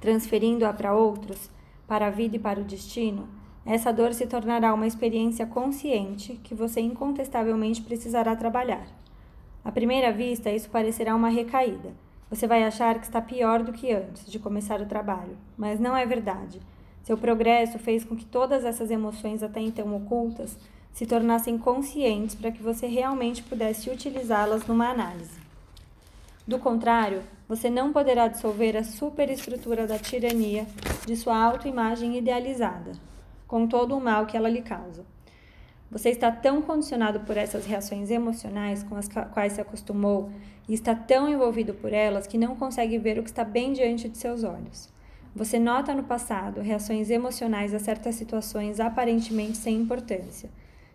transferindo-a 0.00 0.72
para 0.72 0.94
outros, 0.94 1.50
para 1.86 2.06
a 2.08 2.10
vida 2.10 2.36
e 2.36 2.38
para 2.40 2.60
o 2.60 2.64
destino, 2.64 3.28
essa 3.64 3.92
dor 3.92 4.14
se 4.14 4.26
tornará 4.26 4.72
uma 4.72 4.86
experiência 4.86 5.44
consciente 5.46 6.34
que 6.44 6.54
você 6.54 6.80
incontestavelmente 6.80 7.82
precisará 7.82 8.36
trabalhar. 8.36 8.86
À 9.64 9.72
primeira 9.72 10.12
vista, 10.12 10.50
isso 10.50 10.70
parecerá 10.70 11.14
uma 11.16 11.28
recaída. 11.28 11.92
Você 12.30 12.46
vai 12.46 12.62
achar 12.62 12.98
que 13.00 13.06
está 13.06 13.20
pior 13.20 13.62
do 13.62 13.72
que 13.72 13.92
antes 13.92 14.26
de 14.26 14.38
começar 14.38 14.80
o 14.80 14.86
trabalho, 14.86 15.36
mas 15.56 15.80
não 15.80 15.96
é 15.96 16.06
verdade. 16.06 16.60
Seu 17.02 17.16
progresso 17.16 17.78
fez 17.78 18.04
com 18.04 18.16
que 18.16 18.24
todas 18.24 18.64
essas 18.64 18.90
emoções 18.90 19.42
até 19.42 19.60
então 19.60 19.94
ocultas 19.96 20.56
se 20.96 21.04
tornassem 21.04 21.58
conscientes 21.58 22.34
para 22.34 22.50
que 22.50 22.62
você 22.62 22.86
realmente 22.86 23.42
pudesse 23.42 23.90
utilizá-las 23.90 24.66
numa 24.66 24.88
análise. 24.88 25.38
Do 26.46 26.58
contrário, 26.58 27.22
você 27.46 27.68
não 27.68 27.92
poderá 27.92 28.28
dissolver 28.28 28.74
a 28.78 28.82
superestrutura 28.82 29.86
da 29.86 29.98
tirania 29.98 30.66
de 31.04 31.14
sua 31.14 31.36
autoimagem 31.36 32.16
idealizada, 32.16 32.92
com 33.46 33.66
todo 33.66 33.94
o 33.94 34.00
mal 34.00 34.24
que 34.24 34.38
ela 34.38 34.48
lhe 34.48 34.62
causa. 34.62 35.04
Você 35.90 36.08
está 36.08 36.32
tão 36.32 36.62
condicionado 36.62 37.20
por 37.20 37.36
essas 37.36 37.66
reações 37.66 38.10
emocionais 38.10 38.82
com 38.82 38.96
as 38.96 39.06
quais 39.34 39.52
se 39.52 39.60
acostumou 39.60 40.30
e 40.66 40.72
está 40.72 40.94
tão 40.94 41.28
envolvido 41.28 41.74
por 41.74 41.92
elas 41.92 42.26
que 42.26 42.38
não 42.38 42.56
consegue 42.56 42.96
ver 42.96 43.18
o 43.18 43.22
que 43.22 43.28
está 43.28 43.44
bem 43.44 43.74
diante 43.74 44.08
de 44.08 44.16
seus 44.16 44.42
olhos. 44.44 44.88
Você 45.34 45.58
nota 45.58 45.94
no 45.94 46.04
passado 46.04 46.62
reações 46.62 47.10
emocionais 47.10 47.74
a 47.74 47.78
certas 47.78 48.14
situações 48.14 48.80
aparentemente 48.80 49.58
sem 49.58 49.76
importância, 49.76 50.48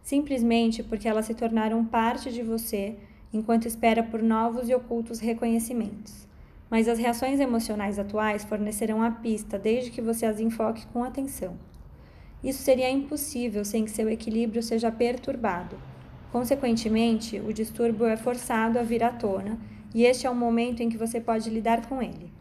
simplesmente 0.03 0.83
porque 0.83 1.07
elas 1.07 1.25
se 1.25 1.33
tornaram 1.33 1.85
parte 1.85 2.31
de 2.31 2.41
você 2.41 2.95
enquanto 3.33 3.67
espera 3.67 4.03
por 4.03 4.21
novos 4.21 4.69
e 4.69 4.75
ocultos 4.75 5.19
reconhecimentos. 5.19 6.27
Mas 6.69 6.87
as 6.87 6.99
reações 6.99 7.39
emocionais 7.39 7.99
atuais 7.99 8.43
fornecerão 8.43 9.01
a 9.01 9.11
pista 9.11 9.59
desde 9.59 9.91
que 9.91 10.01
você 10.01 10.25
as 10.25 10.39
enfoque 10.39 10.85
com 10.87 11.03
atenção. 11.03 11.55
Isso 12.43 12.63
seria 12.63 12.89
impossível 12.89 13.63
sem 13.63 13.85
que 13.85 13.91
seu 13.91 14.09
equilíbrio 14.09 14.63
seja 14.63 14.91
perturbado. 14.91 15.77
Consequentemente, 16.31 17.39
o 17.39 17.53
distúrbio 17.53 18.05
é 18.05 18.15
forçado 18.15 18.79
a 18.79 18.83
vir 18.83 19.03
à 19.03 19.11
tona, 19.11 19.59
e 19.93 20.05
este 20.05 20.25
é 20.25 20.29
o 20.29 20.35
momento 20.35 20.81
em 20.81 20.89
que 20.89 20.97
você 20.97 21.19
pode 21.19 21.49
lidar 21.49 21.85
com 21.87 22.01
ele. 22.01 22.31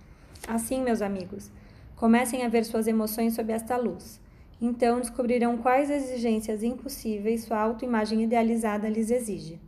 Assim, 0.47 0.81
meus 0.81 1.03
amigos, 1.03 1.51
comecem 1.97 2.45
a 2.45 2.49
ver 2.49 2.65
suas 2.65 2.87
emoções 2.87 3.35
sob 3.35 3.53
esta 3.53 3.77
luz. 3.77 4.21
Então 4.61 5.01
descobrirão 5.01 5.57
quais 5.57 5.89
exigências 5.89 6.63
impossíveis 6.63 7.45
sua 7.45 7.59
autoimagem 7.59 8.23
idealizada 8.23 8.89
lhes 8.89 9.11
exige. 9.11 9.59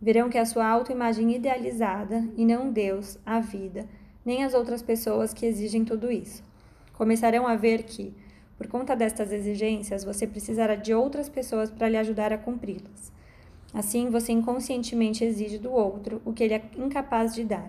Verão 0.00 0.28
que 0.28 0.36
a 0.36 0.44
sua 0.44 0.66
autoimagem 0.68 1.34
idealizada, 1.34 2.28
e 2.36 2.44
não 2.44 2.70
Deus, 2.70 3.16
a 3.24 3.38
vida, 3.38 3.86
nem 4.24 4.42
as 4.42 4.52
outras 4.52 4.82
pessoas 4.82 5.32
que 5.32 5.46
exigem 5.46 5.84
tudo 5.84 6.10
isso. 6.10 6.42
Começarão 6.94 7.46
a 7.46 7.54
ver 7.54 7.84
que, 7.84 8.12
por 8.58 8.66
conta 8.66 8.96
destas 8.96 9.32
exigências, 9.32 10.04
você 10.04 10.26
precisará 10.26 10.74
de 10.74 10.92
outras 10.92 11.28
pessoas 11.28 11.70
para 11.70 11.88
lhe 11.88 11.96
ajudar 11.96 12.32
a 12.32 12.38
cumpri-las. 12.38 13.12
Assim, 13.72 14.10
você 14.10 14.32
inconscientemente 14.32 15.24
exige 15.24 15.58
do 15.58 15.72
outro 15.72 16.20
o 16.24 16.32
que 16.32 16.44
ele 16.44 16.54
é 16.54 16.62
incapaz 16.76 17.34
de 17.34 17.44
dar. 17.44 17.68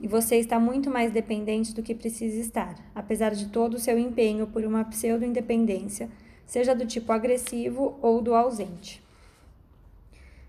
E 0.00 0.06
você 0.06 0.36
está 0.36 0.58
muito 0.58 0.90
mais 0.90 1.12
dependente 1.12 1.74
do 1.74 1.82
que 1.82 1.94
precisa 1.94 2.38
estar, 2.40 2.74
apesar 2.94 3.34
de 3.34 3.46
todo 3.48 3.74
o 3.74 3.78
seu 3.78 3.98
empenho 3.98 4.46
por 4.46 4.64
uma 4.64 4.84
pseudo-independência, 4.84 6.08
seja 6.46 6.74
do 6.74 6.86
tipo 6.86 7.12
agressivo 7.12 7.98
ou 8.02 8.20
do 8.20 8.34
ausente. 8.34 9.02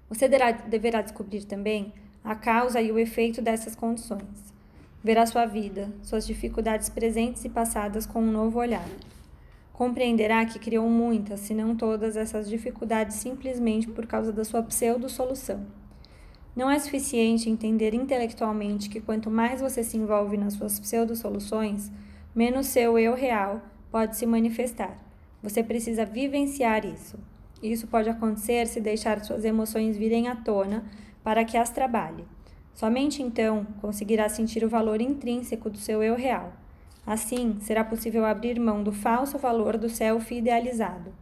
Você 0.10 0.28
deverá 0.28 1.02
descobrir 1.02 1.44
também 1.46 1.94
a 2.24 2.36
causa 2.36 2.82
e 2.82 2.92
o 2.92 3.00
efeito 3.00 3.42
dessas 3.42 3.76
condições. 3.76 4.54
Verá 5.04 5.26
sua 5.26 5.46
vida, 5.46 5.90
suas 6.04 6.26
dificuldades 6.28 6.90
presentes 6.90 7.46
e 7.46 7.50
passadas 7.50 8.06
com 8.06 8.22
um 8.22 8.32
novo 8.32 8.60
olhar 8.60 8.88
compreenderá 9.78 10.44
que 10.44 10.58
criou 10.58 10.90
muitas, 10.90 11.42
se 11.42 11.54
não 11.54 11.76
todas, 11.76 12.18
essas 12.18 12.50
dificuldades 12.50 13.18
simplesmente 13.18 13.88
por 13.88 14.08
causa 14.08 14.34
da 14.34 14.44
sua 14.44 14.64
pseudo-solução. 14.64 15.64
Não 16.58 16.72
é 16.72 16.80
suficiente 16.80 17.52
entender 17.52 17.94
intelectualmente 17.94 18.90
que 18.90 19.00
quanto 19.00 19.30
mais 19.30 19.62
você 19.62 19.84
se 19.84 19.96
envolve 19.96 20.38
nas 20.38 20.54
suas 20.54 20.80
pseudo-soluções, 20.80 21.92
menos 22.34 22.66
seu 22.66 22.98
eu 22.98 23.14
real 23.14 23.62
pode 23.92 24.18
se 24.18 24.26
manifestar. 24.26 24.98
Você 25.44 25.62
precisa 25.62 26.04
vivenciar 26.04 26.84
isso. 26.84 27.16
Isso 27.62 27.86
pode 27.86 28.10
acontecer 28.10 28.66
se 28.66 28.82
deixar 28.82 29.24
suas 29.24 29.46
emoções 29.46 29.96
virem 29.96 30.30
à 30.30 30.36
tona 30.36 30.84
para 31.24 31.46
que 31.46 31.56
as 31.56 31.70
trabalhe. 31.70 32.26
Somente 32.74 33.22
então 33.22 33.68
conseguirá 33.80 34.28
sentir 34.28 34.66
o 34.66 34.70
valor 34.70 35.00
intrínseco 35.00 35.70
do 35.70 35.78
seu 35.78 36.02
eu 36.02 36.16
real. 36.16 36.54
Assim, 37.06 37.58
será 37.62 37.84
possível 37.84 38.26
abrir 38.26 38.60
mão 38.60 38.82
do 38.82 38.92
falso 38.92 39.38
valor 39.38 39.78
do 39.78 39.90
self 39.90 40.34
idealizado. 40.34 41.14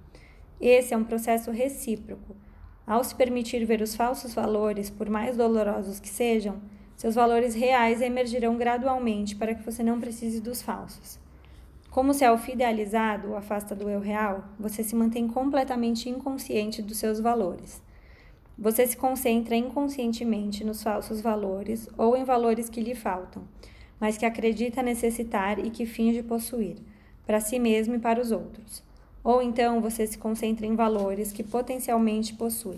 Esse 0.62 0.93
é 0.93 0.98
um 0.98 1.04
processo 1.04 1.52
recíproco. 1.52 2.44
Ao 2.86 3.04
se 3.04 3.15
permitir 3.15 3.65
ver 3.65 3.82
os 3.82 3.95
falsos 3.95 4.34
valores, 4.34 4.89
por 4.89 5.10
mais 5.10 5.36
dolorosos 5.36 6.00
que 6.00 6.10
sejam, 6.10 6.62
seus 6.95 7.15
valores 7.15 7.56
reais 7.56 8.02
emergirão 8.02 8.56
gradualmente 8.58 9.36
para 9.36 9.54
que 9.56 9.63
você 9.63 9.84
não 9.84 10.00
precise 10.00 10.39
dos 10.39 10.62
falsos. 10.62 11.19
Como 11.89 12.12
o 12.12 12.13
self 12.13 12.52
idealizado 12.52 13.30
o 13.30 13.36
afasta 13.36 13.76
do 13.76 13.89
eu 13.89 14.00
real, 14.00 14.43
você 14.60 14.84
se 14.84 14.95
mantém 14.95 15.28
completamente 15.28 16.10
inconsciente 16.10 16.82
dos 16.82 16.98
seus 16.98 17.19
valores. 17.19 17.82
Você 18.58 18.86
se 18.86 18.95
concentra 18.95 19.56
inconscientemente 19.56 20.63
nos 20.63 20.84
falsos 20.84 21.21
valores 21.21 21.89
ou 21.98 22.15
em 22.15 22.24
valores 22.24 22.69
que 22.69 22.82
lhe 22.82 22.95
faltam 22.95 23.43
mas 24.00 24.17
que 24.17 24.26
acredita 24.26 24.84
necessitar 24.84 25.60
e 25.60 25.69
que 25.69 25.86
finge 25.86 26.21
possuir, 26.21 26.78
para 27.26 27.39
si 27.39 27.58
mesmo 27.60 27.95
e 27.95 28.00
para 28.00 28.21
os 28.21 28.32
outros. 28.32 28.84
Ou 29.25 29.41
então 29.41 29.81
você 29.81 30.05
se 30.05 30.19
concentra 30.19 30.67
em 30.67 30.75
valores 30.75 31.31
que 31.31 31.43
potencialmente 31.43 32.35
possui, 32.35 32.77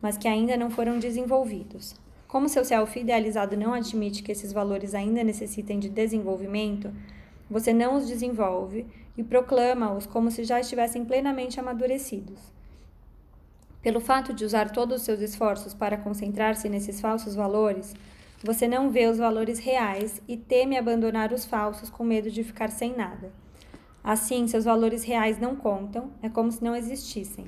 mas 0.00 0.16
que 0.16 0.28
ainda 0.28 0.56
não 0.56 0.70
foram 0.70 0.96
desenvolvidos. 0.96 1.96
Como 2.28 2.48
seu 2.48 2.64
self 2.64 3.00
idealizado 3.00 3.56
não 3.56 3.74
admite 3.74 4.22
que 4.22 4.30
esses 4.30 4.52
valores 4.52 4.94
ainda 4.94 5.24
necessitem 5.24 5.80
de 5.80 5.88
desenvolvimento, 5.88 6.94
você 7.50 7.72
não 7.72 7.96
os 7.96 8.06
desenvolve 8.06 8.86
e 9.16 9.24
proclama-os 9.24 10.06
como 10.06 10.30
se 10.30 10.44
já 10.44 10.60
estivessem 10.60 11.04
plenamente 11.04 11.58
amadurecidos. 11.58 12.38
Pelo 13.82 13.98
fato 14.00 14.32
de 14.32 14.44
usar 14.44 14.70
todos 14.70 14.98
os 14.98 15.02
seus 15.02 15.20
esforços 15.20 15.74
para 15.74 15.96
concentrar-se 15.96 16.68
nesses 16.68 17.00
falsos 17.00 17.34
valores, 17.34 17.92
você 18.44 18.68
não 18.68 18.88
vê 18.88 19.08
os 19.08 19.18
valores 19.18 19.58
reais 19.58 20.22
e 20.28 20.36
teme 20.36 20.78
abandonar 20.78 21.32
os 21.32 21.44
falsos 21.44 21.90
com 21.90 22.04
medo 22.04 22.30
de 22.30 22.44
ficar 22.44 22.70
sem 22.70 22.96
nada. 22.96 23.32
Assim, 24.02 24.46
seus 24.46 24.64
valores 24.64 25.04
reais 25.04 25.38
não 25.38 25.56
contam, 25.56 26.10
é 26.22 26.28
como 26.28 26.50
se 26.50 26.62
não 26.62 26.74
existissem. 26.74 27.46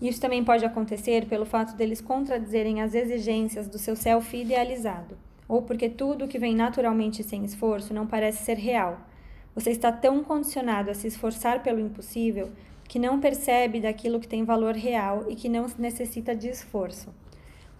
Isso 0.00 0.20
também 0.20 0.44
pode 0.44 0.64
acontecer 0.64 1.26
pelo 1.26 1.44
fato 1.44 1.76
deles 1.76 2.00
contradizerem 2.00 2.80
as 2.80 2.94
exigências 2.94 3.68
do 3.68 3.78
seu 3.78 3.96
self 3.96 4.36
idealizado, 4.36 5.18
ou 5.48 5.62
porque 5.62 5.88
tudo 5.88 6.28
que 6.28 6.38
vem 6.38 6.54
naturalmente 6.54 7.24
sem 7.24 7.44
esforço 7.44 7.92
não 7.92 8.06
parece 8.06 8.44
ser 8.44 8.56
real. 8.56 9.00
Você 9.54 9.70
está 9.70 9.90
tão 9.90 10.22
condicionado 10.22 10.90
a 10.90 10.94
se 10.94 11.08
esforçar 11.08 11.62
pelo 11.64 11.80
impossível 11.80 12.50
que 12.86 12.98
não 12.98 13.20
percebe 13.20 13.80
daquilo 13.80 14.20
que 14.20 14.28
tem 14.28 14.44
valor 14.44 14.74
real 14.74 15.26
e 15.28 15.34
que 15.34 15.48
não 15.48 15.66
necessita 15.78 16.34
de 16.34 16.48
esforço. 16.48 17.12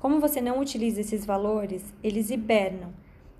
Como 0.00 0.20
você 0.20 0.40
não 0.40 0.60
utiliza 0.60 1.00
esses 1.00 1.24
valores, 1.24 1.94
eles 2.02 2.30
hibernam. 2.30 2.92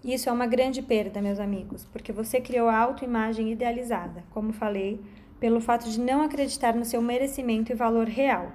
Isso 0.05 0.29
é 0.29 0.33
uma 0.33 0.47
grande 0.47 0.81
perda, 0.81 1.21
meus 1.21 1.41
amigos, 1.41 1.85
porque 1.93 2.13
você 2.13 2.41
criou 2.41 2.69
a 2.69 2.79
autoimagem 2.79 3.51
idealizada, 3.51 4.23
como 4.31 4.53
falei, 4.53 5.01
pelo 5.41 5.61
fato 5.61 5.91
de 5.91 6.01
não 6.01 6.23
acreditar 6.23 6.73
no 6.73 6.85
seu 6.85 7.03
merecimento 7.03 7.73
e 7.73 7.75
valor 7.75 8.07
real. 8.07 8.53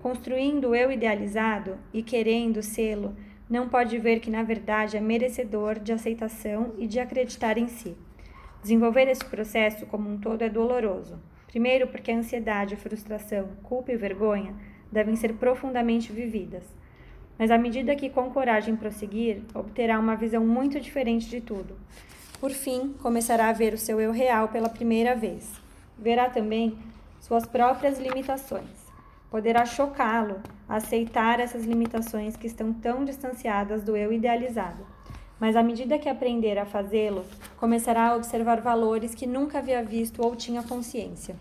Construindo 0.00 0.68
o 0.68 0.74
eu 0.74 0.92
idealizado 0.92 1.76
e 1.92 2.00
querendo 2.00 2.62
sê-lo, 2.62 3.16
não 3.50 3.68
pode 3.68 3.98
ver 3.98 4.20
que 4.20 4.30
na 4.30 4.44
verdade 4.44 4.96
é 4.96 5.00
merecedor 5.00 5.80
de 5.80 5.92
aceitação 5.92 6.74
e 6.78 6.86
de 6.86 7.00
acreditar 7.00 7.58
em 7.58 7.66
si. 7.66 7.96
Desenvolver 8.62 9.08
esse 9.08 9.24
processo 9.24 9.84
como 9.86 10.08
um 10.08 10.18
todo 10.18 10.42
é 10.42 10.48
doloroso. 10.48 11.20
Primeiro, 11.48 11.88
porque 11.88 12.12
a 12.12 12.16
ansiedade, 12.16 12.76
frustração, 12.76 13.48
culpa 13.64 13.90
e 13.90 13.96
vergonha 13.96 14.54
devem 14.92 15.16
ser 15.16 15.34
profundamente 15.34 16.12
vividas. 16.12 16.75
Mas 17.38 17.50
à 17.50 17.58
medida 17.58 17.94
que 17.94 18.10
com 18.10 18.30
coragem 18.30 18.76
prosseguir, 18.76 19.42
obterá 19.54 19.98
uma 19.98 20.16
visão 20.16 20.46
muito 20.46 20.80
diferente 20.80 21.28
de 21.28 21.40
tudo. 21.40 21.76
Por 22.40 22.50
fim, 22.50 22.94
começará 23.02 23.48
a 23.48 23.52
ver 23.52 23.74
o 23.74 23.78
seu 23.78 24.00
eu 24.00 24.12
real 24.12 24.48
pela 24.48 24.68
primeira 24.68 25.14
vez. 25.14 25.50
Verá 25.98 26.30
também 26.30 26.76
suas 27.20 27.46
próprias 27.46 27.98
limitações 27.98 28.86
poderá 29.30 29.66
chocá-lo 29.66 30.40
a 30.68 30.76
aceitar 30.76 31.40
essas 31.40 31.64
limitações 31.64 32.36
que 32.36 32.46
estão 32.46 32.72
tão 32.72 33.04
distanciadas 33.04 33.82
do 33.82 33.96
eu 33.96 34.12
idealizado. 34.12 34.86
Mas 35.38 35.54
à 35.56 35.62
medida 35.62 35.98
que 35.98 36.08
aprender 36.08 36.58
a 36.58 36.64
fazê-lo, 36.64 37.24
começará 37.58 38.08
a 38.08 38.16
observar 38.16 38.60
valores 38.60 39.14
que 39.14 39.26
nunca 39.26 39.58
havia 39.58 39.82
visto 39.82 40.24
ou 40.24 40.34
tinha 40.34 40.62
consciência. 40.62 41.36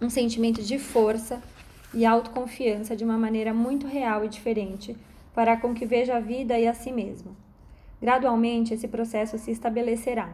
Um 0.00 0.08
sentimento 0.08 0.62
de 0.62 0.78
força 0.78 1.42
e 1.94 2.04
autoconfiança 2.04 2.96
de 2.96 3.04
uma 3.04 3.16
maneira 3.16 3.54
muito 3.54 3.86
real 3.86 4.24
e 4.24 4.28
diferente 4.28 4.96
para 5.34 5.56
com 5.56 5.74
que 5.74 5.86
veja 5.86 6.16
a 6.16 6.20
vida 6.20 6.58
e 6.58 6.66
a 6.66 6.74
si 6.74 6.92
mesmo. 6.92 7.36
Gradualmente, 8.00 8.74
esse 8.74 8.86
processo 8.86 9.38
se 9.38 9.50
estabelecerá. 9.50 10.30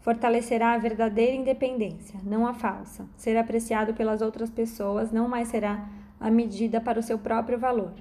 Fortalecerá 0.00 0.72
a 0.72 0.78
verdadeira 0.78 1.34
independência, 1.34 2.20
não 2.22 2.46
a 2.46 2.54
falsa. 2.54 3.06
Ser 3.16 3.36
apreciado 3.36 3.94
pelas 3.94 4.22
outras 4.22 4.50
pessoas 4.50 5.10
não 5.10 5.28
mais 5.28 5.48
será 5.48 5.88
a 6.20 6.30
medida 6.30 6.80
para 6.80 7.00
o 7.00 7.02
seu 7.02 7.18
próprio 7.18 7.58
valor. 7.58 7.92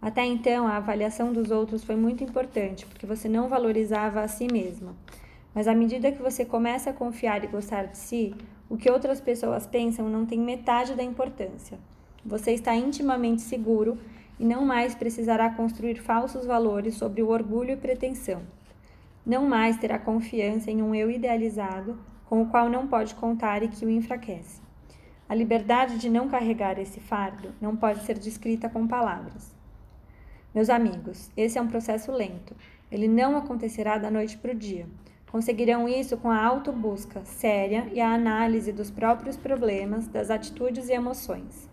Até 0.00 0.24
então, 0.24 0.66
a 0.66 0.76
avaliação 0.76 1.32
dos 1.32 1.50
outros 1.50 1.84
foi 1.84 1.96
muito 1.96 2.22
importante, 2.24 2.86
porque 2.86 3.06
você 3.06 3.28
não 3.28 3.48
valorizava 3.48 4.20
a 4.20 4.28
si 4.28 4.46
mesma. 4.50 4.94
Mas 5.54 5.66
à 5.66 5.74
medida 5.74 6.12
que 6.12 6.22
você 6.22 6.44
começa 6.44 6.90
a 6.90 6.94
confiar 6.94 7.42
e 7.44 7.48
gostar 7.48 7.86
de 7.86 7.98
si, 7.98 8.34
o 8.68 8.76
que 8.76 8.90
outras 8.90 9.20
pessoas 9.20 9.66
pensam 9.66 10.08
não 10.08 10.24
tem 10.24 10.38
metade 10.38 10.94
da 10.94 11.02
importância. 11.02 11.78
Você 12.24 12.52
está 12.52 12.74
intimamente 12.76 13.40
seguro 13.40 13.98
e 14.38 14.44
não 14.44 14.64
mais 14.64 14.94
precisará 14.94 15.48
construir 15.50 15.96
falsos 15.96 16.44
valores 16.44 16.94
sobre 16.94 17.22
o 17.22 17.28
orgulho 17.28 17.72
e 17.72 17.76
pretensão. 17.76 18.42
Não 19.24 19.46
mais 19.46 19.78
terá 19.78 19.98
confiança 19.98 20.70
em 20.70 20.82
um 20.82 20.94
eu 20.94 21.10
idealizado 21.10 21.98
com 22.26 22.42
o 22.42 22.46
qual 22.46 22.68
não 22.68 22.86
pode 22.86 23.14
contar 23.14 23.62
e 23.62 23.68
que 23.68 23.84
o 23.84 23.90
enfraquece. 23.90 24.60
A 25.28 25.34
liberdade 25.34 25.98
de 25.98 26.10
não 26.10 26.28
carregar 26.28 26.78
esse 26.78 27.00
fardo 27.00 27.54
não 27.60 27.74
pode 27.74 28.02
ser 28.04 28.18
descrita 28.18 28.68
com 28.68 28.86
palavras. 28.86 29.54
Meus 30.54 30.68
amigos, 30.68 31.30
esse 31.36 31.56
é 31.56 31.62
um 31.62 31.68
processo 31.68 32.10
lento. 32.10 32.54
Ele 32.90 33.06
não 33.06 33.36
acontecerá 33.36 33.96
da 33.96 34.10
noite 34.10 34.36
para 34.36 34.50
o 34.52 34.54
dia. 34.54 34.86
Conseguirão 35.30 35.88
isso 35.88 36.16
com 36.16 36.28
a 36.28 36.44
autobusca 36.44 37.24
séria 37.24 37.88
e 37.92 38.00
a 38.00 38.12
análise 38.12 38.72
dos 38.72 38.90
próprios 38.90 39.36
problemas, 39.36 40.08
das 40.08 40.28
atitudes 40.28 40.88
e 40.88 40.92
emoções. 40.92 41.69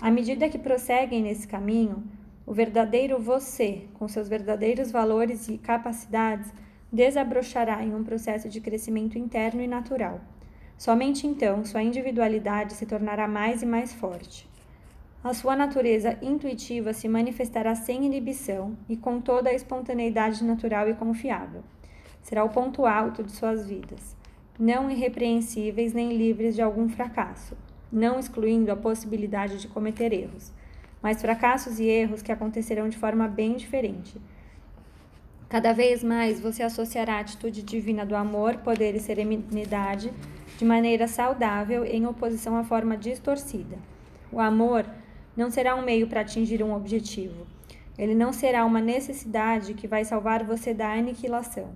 À 0.00 0.10
medida 0.10 0.48
que 0.48 0.58
prosseguem 0.58 1.22
nesse 1.22 1.48
caminho, 1.48 2.04
o 2.46 2.52
verdadeiro 2.52 3.18
você, 3.18 3.88
com 3.94 4.06
seus 4.06 4.28
verdadeiros 4.28 4.90
valores 4.90 5.48
e 5.48 5.56
capacidades, 5.56 6.52
desabrochará 6.92 7.82
em 7.82 7.94
um 7.94 8.04
processo 8.04 8.48
de 8.48 8.60
crescimento 8.60 9.18
interno 9.18 9.62
e 9.62 9.66
natural. 9.66 10.20
Somente 10.76 11.26
então 11.26 11.64
sua 11.64 11.82
individualidade 11.82 12.74
se 12.74 12.84
tornará 12.84 13.26
mais 13.26 13.62
e 13.62 13.66
mais 13.66 13.94
forte. 13.94 14.46
A 15.24 15.32
sua 15.32 15.56
natureza 15.56 16.18
intuitiva 16.22 16.92
se 16.92 17.08
manifestará 17.08 17.74
sem 17.74 18.04
inibição 18.04 18.76
e 18.88 18.96
com 18.96 19.20
toda 19.20 19.48
a 19.48 19.54
espontaneidade 19.54 20.44
natural 20.44 20.88
e 20.88 20.94
confiável. 20.94 21.64
Será 22.22 22.44
o 22.44 22.50
ponto 22.50 22.84
alto 22.84 23.24
de 23.24 23.32
suas 23.32 23.66
vidas, 23.66 24.14
não 24.58 24.90
irrepreensíveis 24.90 25.92
nem 25.92 26.16
livres 26.16 26.54
de 26.54 26.62
algum 26.62 26.88
fracasso, 26.88 27.56
não 27.90 28.18
excluindo 28.18 28.70
a 28.72 28.76
possibilidade 28.76 29.60
de 29.60 29.68
cometer 29.68 30.12
erros, 30.12 30.52
mas 31.02 31.20
fracassos 31.20 31.78
e 31.78 31.84
erros 31.84 32.22
que 32.22 32.32
acontecerão 32.32 32.88
de 32.88 32.96
forma 32.96 33.28
bem 33.28 33.56
diferente 33.56 34.20
Cada 35.48 35.72
vez 35.72 36.02
mais 36.02 36.40
você 36.40 36.64
associará 36.64 37.14
a 37.14 37.20
atitude 37.20 37.62
divina 37.62 38.04
do 38.04 38.16
amor, 38.16 38.56
poder 38.56 38.96
e 38.96 39.00
serenidade 39.00 40.12
de 40.58 40.64
maneira 40.64 41.06
saudável 41.06 41.84
em 41.84 42.04
oposição 42.04 42.56
à 42.56 42.64
forma 42.64 42.96
distorcida. 42.96 43.78
O 44.32 44.40
amor 44.40 44.84
não 45.36 45.48
será 45.48 45.76
um 45.76 45.84
meio 45.84 46.08
para 46.08 46.22
atingir 46.22 46.64
um 46.64 46.74
objetivo. 46.74 47.46
Ele 47.96 48.12
não 48.12 48.32
será 48.32 48.64
uma 48.64 48.80
necessidade 48.80 49.74
que 49.74 49.86
vai 49.86 50.04
salvar 50.04 50.42
você 50.42 50.74
da 50.74 50.92
aniquilação. 50.92 51.70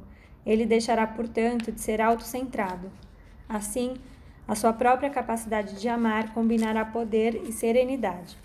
Ele 0.44 0.66
deixará, 0.66 1.06
portanto, 1.06 1.70
de 1.70 1.80
ser 1.80 2.00
autocentrado. 2.00 2.90
Assim, 3.48 3.94
a 4.50 4.56
sua 4.56 4.72
própria 4.72 5.08
capacidade 5.08 5.80
de 5.80 5.88
amar 5.88 6.34
combinará 6.34 6.84
poder 6.84 7.40
e 7.46 7.52
serenidade. 7.52 8.36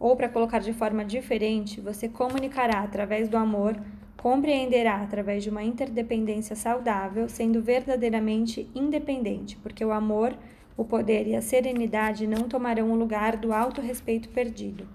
Ou, 0.00 0.16
para 0.16 0.26
colocar 0.26 0.58
de 0.58 0.72
forma 0.72 1.04
diferente, 1.04 1.82
você 1.82 2.08
comunicará 2.08 2.78
através 2.78 3.28
do 3.28 3.36
amor 3.36 3.76
compreenderá 4.16 5.02
através 5.02 5.42
de 5.42 5.50
uma 5.50 5.62
interdependência 5.62 6.56
saudável, 6.56 7.28
sendo 7.28 7.60
verdadeiramente 7.60 8.66
independente, 8.74 9.54
porque 9.58 9.84
o 9.84 9.92
amor, 9.92 10.34
o 10.78 10.82
poder 10.82 11.26
e 11.26 11.36
a 11.36 11.42
serenidade 11.42 12.26
não 12.26 12.48
tomarão 12.48 12.90
o 12.90 12.96
lugar 12.96 13.36
do 13.36 13.52
autorrespeito 13.52 14.30
perdido. 14.30 14.88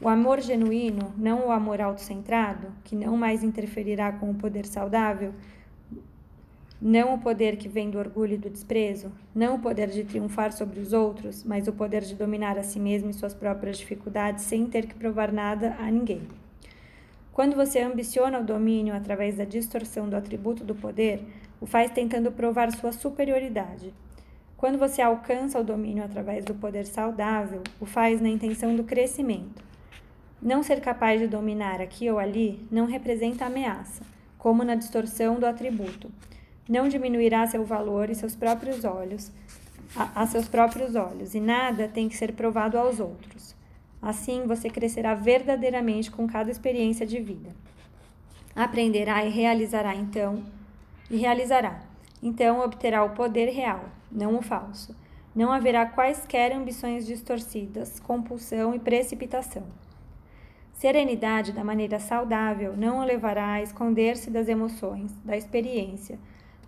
O 0.00 0.08
amor 0.08 0.40
genuíno, 0.40 1.14
não 1.16 1.46
o 1.46 1.52
amor 1.52 1.80
autocentrado, 1.80 2.66
que 2.82 2.96
não 2.96 3.16
mais 3.16 3.44
interferirá 3.44 4.10
com 4.10 4.28
o 4.28 4.34
poder 4.34 4.66
saudável, 4.66 5.32
não 6.80 7.14
o 7.14 7.18
poder 7.18 7.56
que 7.56 7.68
vem 7.68 7.90
do 7.90 7.98
orgulho 7.98 8.34
e 8.34 8.38
do 8.38 8.48
desprezo, 8.48 9.10
não 9.34 9.56
o 9.56 9.58
poder 9.58 9.88
de 9.88 10.04
triunfar 10.04 10.52
sobre 10.52 10.78
os 10.78 10.92
outros, 10.92 11.42
mas 11.42 11.66
o 11.66 11.72
poder 11.72 12.02
de 12.02 12.14
dominar 12.14 12.56
a 12.56 12.62
si 12.62 12.78
mesmo 12.78 13.10
e 13.10 13.14
suas 13.14 13.34
próprias 13.34 13.78
dificuldades 13.78 14.44
sem 14.44 14.66
ter 14.66 14.86
que 14.86 14.94
provar 14.94 15.32
nada 15.32 15.76
a 15.80 15.90
ninguém. 15.90 16.22
Quando 17.32 17.56
você 17.56 17.80
ambiciona 17.80 18.40
o 18.40 18.44
domínio 18.44 18.94
através 18.94 19.36
da 19.36 19.44
distorção 19.44 20.08
do 20.08 20.16
atributo 20.16 20.64
do 20.64 20.74
poder, 20.74 21.20
o 21.60 21.66
faz 21.66 21.90
tentando 21.90 22.30
provar 22.30 22.70
sua 22.72 22.92
superioridade. 22.92 23.92
Quando 24.56 24.78
você 24.78 25.00
alcança 25.00 25.60
o 25.60 25.64
domínio 25.64 26.04
através 26.04 26.44
do 26.44 26.54
poder 26.54 26.84
saudável, 26.84 27.62
o 27.80 27.86
faz 27.86 28.20
na 28.20 28.28
intenção 28.28 28.74
do 28.74 28.82
crescimento. 28.82 29.62
Não 30.40 30.62
ser 30.62 30.80
capaz 30.80 31.20
de 31.20 31.26
dominar 31.26 31.80
aqui 31.80 32.08
ou 32.10 32.18
ali 32.18 32.64
não 32.70 32.86
representa 32.86 33.46
ameaça, 33.46 34.02
como 34.36 34.64
na 34.64 34.74
distorção 34.74 35.38
do 35.38 35.46
atributo. 35.46 36.10
Não 36.68 36.88
diminuirá 36.88 37.46
seu 37.46 37.64
valor 37.64 38.10
e 38.10 38.14
seus 38.14 38.36
próprios 38.36 38.84
olhos, 38.84 39.32
a, 39.96 40.22
a 40.22 40.26
seus 40.26 40.46
próprios 40.48 40.94
olhos, 40.94 41.34
e 41.34 41.40
nada 41.40 41.88
tem 41.88 42.08
que 42.08 42.16
ser 42.16 42.32
provado 42.32 42.76
aos 42.76 43.00
outros. 43.00 43.54
Assim, 44.00 44.46
você 44.46 44.68
crescerá 44.68 45.14
verdadeiramente 45.14 46.10
com 46.10 46.28
cada 46.28 46.50
experiência 46.50 47.06
de 47.06 47.18
vida. 47.18 47.50
Aprenderá 48.54 49.24
e 49.24 49.30
realizará 49.30 49.94
então, 49.94 50.42
e 51.10 51.16
realizará. 51.16 51.80
Então 52.22 52.60
obterá 52.60 53.02
o 53.04 53.10
poder 53.10 53.46
real, 53.50 53.84
não 54.10 54.36
o 54.36 54.42
falso. 54.42 54.94
Não 55.34 55.52
haverá 55.52 55.86
quaisquer 55.86 56.52
ambições 56.52 57.06
distorcidas, 57.06 58.00
compulsão 58.00 58.74
e 58.74 58.78
precipitação. 58.78 59.62
Serenidade 60.72 61.52
da 61.52 61.64
maneira 61.64 61.98
saudável 61.98 62.76
não 62.76 62.98
o 62.98 63.04
levará 63.04 63.54
a 63.54 63.62
esconder-se 63.62 64.30
das 64.30 64.48
emoções, 64.48 65.12
da 65.24 65.36
experiência, 65.36 66.18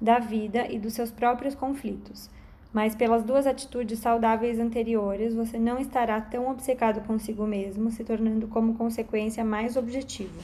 da 0.01 0.19
vida 0.19 0.67
e 0.71 0.79
dos 0.79 0.95
seus 0.95 1.11
próprios 1.11 1.55
conflitos 1.55 2.31
mas 2.73 2.95
pelas 2.95 3.25
duas 3.25 3.47
atitudes 3.47 3.99
saudáveis 3.99 4.61
anteriores, 4.61 5.35
você 5.35 5.59
não 5.59 5.79
estará 5.79 6.21
tão 6.21 6.49
obcecado 6.49 7.01
consigo 7.05 7.47
mesmo, 7.47 7.91
se 7.91 8.05
tornando 8.05 8.47
como 8.47 8.75
consequência 8.75 9.45
mais 9.45 9.77
objetivo. 9.77 10.41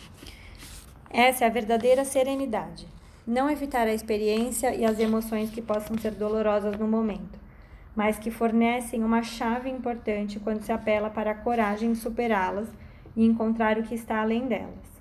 Essa 1.08 1.44
é 1.44 1.46
a 1.46 1.50
verdadeira 1.50 2.04
serenidade. 2.04 2.86
Não 3.24 3.48
evitar 3.48 3.86
a 3.86 3.94
experiência 3.94 4.74
e 4.74 4.84
as 4.84 4.98
emoções 4.98 5.50
que 5.50 5.62
possam 5.62 5.96
ser 5.98 6.12
dolorosas 6.12 6.78
no 6.78 6.88
momento. 6.88 7.46
mas 7.94 8.18
que 8.18 8.30
fornecem 8.30 9.02
uma 9.02 9.22
chave 9.22 9.70
importante 9.70 10.38
quando 10.38 10.60
se 10.60 10.70
apela 10.70 11.08
para 11.08 11.30
a 11.30 11.34
coragem 11.34 11.92
de 11.92 11.98
superá-las 11.98 12.68
e 13.16 13.24
encontrar 13.24 13.78
o 13.78 13.82
que 13.84 13.94
está 13.94 14.20
além 14.20 14.46
delas. 14.46 15.00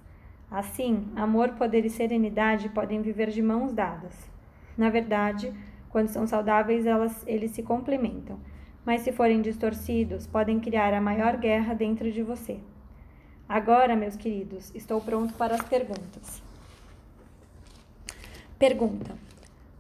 Assim, 0.49 1.05
amor, 1.13 1.49
poder 1.55 1.83
e 1.83 1.89
serenidade 1.89 2.69
podem 2.69 3.01
viver 3.01 3.31
de 3.31 3.41
mãos 3.41 3.73
dadas. 3.73 4.35
Na 4.77 4.89
verdade, 4.89 5.53
quando 5.89 6.09
são 6.09 6.27
saudáveis, 6.27 6.85
elas, 6.85 7.23
eles 7.25 7.51
se 7.51 7.63
complementam, 7.63 8.38
mas 8.85 9.01
se 9.01 9.11
forem 9.11 9.41
distorcidos, 9.41 10.27
podem 10.27 10.59
criar 10.59 10.93
a 10.93 11.01
maior 11.01 11.38
guerra 11.38 11.73
dentro 11.73 12.11
de 12.11 12.21
você. 12.21 12.59
Agora, 13.47 13.95
meus 13.95 14.15
queridos, 14.15 14.73
estou 14.75 14.99
pronto 14.99 15.33
para 15.35 15.55
as 15.55 15.61
perguntas. 15.61 16.43
Pergunta: 18.57 19.15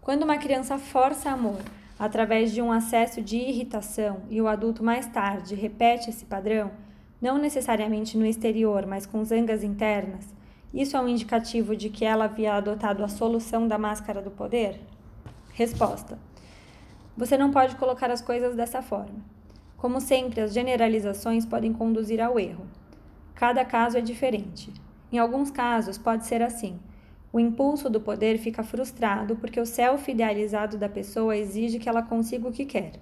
Quando 0.01 0.23
uma 0.23 0.37
criança 0.37 0.77
força 0.77 1.31
amor 1.31 1.61
através 1.97 2.51
de 2.51 2.61
um 2.61 2.71
acesso 2.71 3.21
de 3.21 3.37
irritação 3.37 4.21
e 4.29 4.41
o 4.41 4.47
adulto 4.47 4.83
mais 4.83 5.07
tarde 5.07 5.55
repete 5.55 6.09
esse 6.09 6.25
padrão, 6.25 6.71
não 7.21 7.37
necessariamente 7.37 8.17
no 8.17 8.25
exterior, 8.25 8.85
mas 8.85 9.05
com 9.05 9.23
zangas 9.23 9.63
internas, 9.63 10.33
isso 10.75 10.97
é 10.97 10.99
um 10.99 11.07
indicativo 11.07 11.73
de 11.73 11.89
que 11.89 12.03
ela 12.03 12.25
havia 12.25 12.55
adotado 12.55 13.01
a 13.01 13.07
solução 13.07 13.65
da 13.65 13.77
máscara 13.77 14.21
do 14.21 14.29
poder? 14.29 14.81
Resposta: 15.53 16.19
Você 17.15 17.37
não 17.37 17.49
pode 17.49 17.77
colocar 17.77 18.11
as 18.11 18.19
coisas 18.19 18.57
dessa 18.57 18.81
forma. 18.81 19.23
Como 19.77 20.01
sempre, 20.01 20.41
as 20.41 20.53
generalizações 20.53 21.45
podem 21.45 21.71
conduzir 21.71 22.19
ao 22.19 22.37
erro. 22.37 22.67
Cada 23.33 23.63
caso 23.63 23.97
é 23.97 24.01
diferente. 24.01 24.69
Em 25.13 25.17
alguns 25.17 25.49
casos, 25.49 25.97
pode 25.97 26.25
ser 26.25 26.41
assim. 26.41 26.77
O 27.31 27.39
impulso 27.39 27.89
do 27.89 28.01
poder 28.01 28.37
fica 28.37 28.61
frustrado 28.61 29.37
porque 29.37 29.61
o 29.61 29.65
self 29.65 30.11
idealizado 30.11 30.77
da 30.77 30.89
pessoa 30.89 31.37
exige 31.37 31.79
que 31.79 31.87
ela 31.87 32.03
consiga 32.03 32.49
o 32.49 32.51
que 32.51 32.65
quer. 32.65 32.99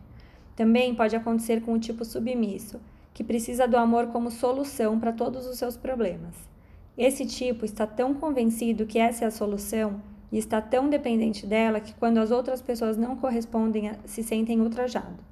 Também 0.55 0.93
pode 0.93 1.15
acontecer 1.15 1.61
com 1.61 1.73
o 1.73 1.79
tipo 1.79 2.05
submisso, 2.05 2.79
que 3.15 3.23
precisa 3.23 3.67
do 3.67 3.77
amor 3.77 4.09
como 4.09 4.29
solução 4.29 4.99
para 4.99 5.11
todos 5.11 5.47
os 5.47 5.57
seus 5.57 5.75
problemas. 5.75 6.52
Esse 6.97 7.25
tipo 7.25 7.65
está 7.65 7.87
tão 7.87 8.13
convencido 8.13 8.85
que 8.85 8.99
essa 8.99 9.25
é 9.25 9.27
a 9.27 9.31
solução 9.31 9.99
e 10.31 10.37
está 10.37 10.61
tão 10.61 10.89
dependente 10.89 11.47
dela 11.47 11.79
que 11.79 11.93
quando 11.95 12.19
as 12.19 12.29
outras 12.29 12.61
pessoas 12.61 12.97
não 12.97 13.15
correspondem, 13.15 13.91
se 14.05 14.21
sentem 14.21 14.61
ultrajados. 14.61 15.25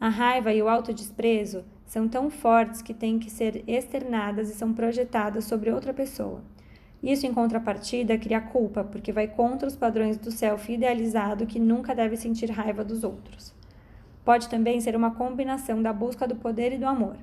A 0.00 0.08
raiva 0.08 0.52
e 0.52 0.60
o 0.60 0.68
autodesprezo 0.68 1.64
são 1.86 2.08
tão 2.08 2.28
fortes 2.28 2.82
que 2.82 2.92
têm 2.92 3.20
que 3.20 3.30
ser 3.30 3.62
externadas 3.68 4.50
e 4.50 4.54
são 4.54 4.72
projetadas 4.72 5.44
sobre 5.44 5.70
outra 5.70 5.94
pessoa. 5.94 6.42
Isso, 7.00 7.26
em 7.26 7.32
contrapartida, 7.32 8.18
cria 8.18 8.40
culpa, 8.40 8.82
porque 8.82 9.12
vai 9.12 9.28
contra 9.28 9.68
os 9.68 9.76
padrões 9.76 10.16
do 10.16 10.32
self 10.32 10.72
idealizado 10.72 11.46
que 11.46 11.60
nunca 11.60 11.94
deve 11.94 12.16
sentir 12.16 12.50
raiva 12.50 12.84
dos 12.84 13.04
outros. 13.04 13.54
Pode 14.24 14.48
também 14.48 14.80
ser 14.80 14.96
uma 14.96 15.12
combinação 15.12 15.80
da 15.80 15.92
busca 15.92 16.26
do 16.26 16.34
poder 16.34 16.72
e 16.72 16.78
do 16.78 16.86
amor. 16.86 17.16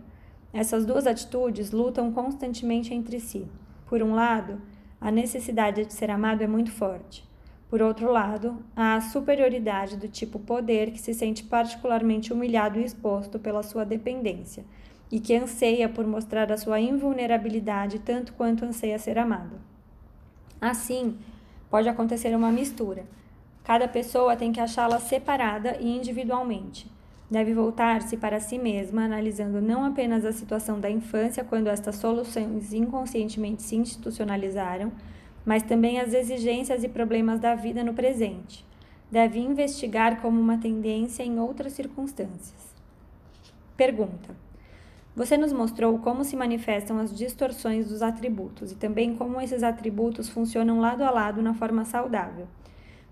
Essas 0.52 0.86
duas 0.86 1.06
atitudes 1.06 1.72
lutam 1.72 2.12
constantemente 2.12 2.94
entre 2.94 3.20
si. 3.20 3.48
Por 3.88 4.02
um 4.02 4.16
lado, 4.16 4.62
a 5.00 5.12
necessidade 5.12 5.86
de 5.86 5.94
ser 5.94 6.10
amado 6.10 6.42
é 6.42 6.48
muito 6.48 6.72
forte. 6.72 7.28
Por 7.70 7.84
outro 7.84 8.12
lado, 8.12 8.58
há 8.76 8.96
a 8.96 9.02
superioridade 9.02 9.96
do 9.96 10.08
tipo 10.08 10.40
poder 10.40 10.92
que 10.92 11.00
se 11.00 11.14
sente 11.14 11.44
particularmente 11.44 12.34
humilhado 12.34 12.80
e 12.80 12.84
exposto 12.84 13.38
pela 13.38 13.62
sua 13.62 13.86
dependência 13.86 14.66
e 15.12 15.20
que 15.20 15.36
anseia 15.36 15.88
por 15.88 16.06
mostrar 16.06 16.52
a 16.52 16.58
sua 16.58 16.80
invulnerabilidade 16.80 18.00
tanto 18.00 18.34
quanto 18.34 18.66
anseia 18.66 18.98
ser 18.98 19.20
amado. 19.20 19.56
Assim, 20.60 21.18
pode 21.70 21.88
acontecer 21.88 22.36
uma 22.36 22.52
mistura. 22.52 23.06
Cada 23.64 23.88
pessoa 23.88 24.36
tem 24.36 24.52
que 24.52 24.60
achá-la 24.60 25.00
separada 25.00 25.78
e 25.80 25.96
individualmente. 25.96 26.92
Deve 27.30 27.54
voltar-se 27.54 28.18
para 28.18 28.40
si 28.40 28.58
mesma, 28.58 29.04
analisando 29.04 29.62
não 29.62 29.86
apenas 29.86 30.26
a 30.26 30.32
situação 30.32 30.80
da 30.80 30.90
infância, 30.90 31.44
quando 31.44 31.68
estas 31.68 31.98
soluções 31.98 32.74
inconscientemente 32.74 33.62
se 33.62 33.76
institucionalizaram, 33.76 34.92
mas 35.46 35.62
também 35.62 36.00
as 36.00 36.14
exigências 36.14 36.84
e 36.84 36.90
problemas 36.90 37.40
da 37.40 37.54
vida 37.54 37.84
no 37.84 37.94
presente. 37.94 38.66
Deve 39.12 39.40
investigar 39.40 40.22
como 40.22 40.40
uma 40.40 40.58
tendência 40.58 41.24
em 41.24 41.40
outras 41.40 41.74
circunstâncias. 41.74 42.76
Pergunta: 43.78 44.36
você 45.16 45.36
nos 45.36 45.52
mostrou 45.52 46.00
como 46.00 46.24
se 46.24 46.36
manifestam 46.36 46.98
as 46.98 47.16
distorções 47.16 47.90
dos 47.90 48.02
atributos 48.02 48.72
e 48.72 48.76
também 48.76 49.16
como 49.16 49.42
esses 49.42 49.64
atributos 49.64 50.30
funcionam 50.30 50.80
lado 50.80 51.04
a 51.04 51.12
lado 51.12 51.42
na 51.42 51.54
forma 51.54 51.86
saudável. 51.86 52.48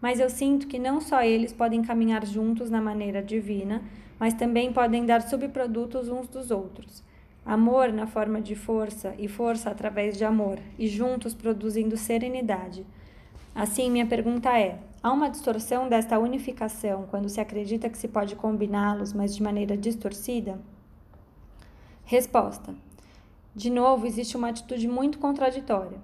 Mas 0.02 0.20
eu 0.20 0.30
sinto 0.30 0.68
que 0.68 0.78
não 0.78 1.02
só 1.02 1.24
eles 1.24 1.52
podem 1.52 1.82
caminhar 1.82 2.26
juntos 2.26 2.70
na 2.70 2.82
maneira 2.82 3.22
divina, 3.22 3.82
mas 4.20 4.34
também 4.34 4.72
podem 4.72 5.06
dar 5.06 5.22
subprodutos 5.22 6.10
uns 6.10 6.28
dos 6.28 6.52
outros. 6.52 7.04
Amor 7.46 7.94
na 7.94 8.06
forma 8.06 8.42
de 8.42 8.56
força 8.56 9.16
e 9.18 9.28
força 9.28 9.70
através 9.70 10.18
de 10.18 10.26
amor, 10.26 10.60
e 10.78 10.88
juntos 10.88 11.34
produzindo 11.34 11.96
serenidade. 11.96 12.86
Assim, 13.56 13.90
minha 13.90 14.06
pergunta 14.06 14.50
é: 14.60 14.80
há 15.02 15.12
uma 15.12 15.30
distorção 15.30 15.88
desta 15.88 16.20
unificação 16.20 17.08
quando 17.10 17.30
se 17.30 17.40
acredita 17.40 17.90
que 17.90 17.98
se 17.98 18.08
pode 18.08 18.36
combiná-los, 18.36 19.14
mas 19.14 19.36
de 19.36 19.42
maneira 19.42 19.78
distorcida? 19.78 20.60
Resposta: 22.04 22.76
De 23.56 23.70
novo, 23.70 24.06
existe 24.06 24.38
uma 24.38 24.50
atitude 24.50 24.88
muito 24.88 25.18
contraditória. 25.18 25.98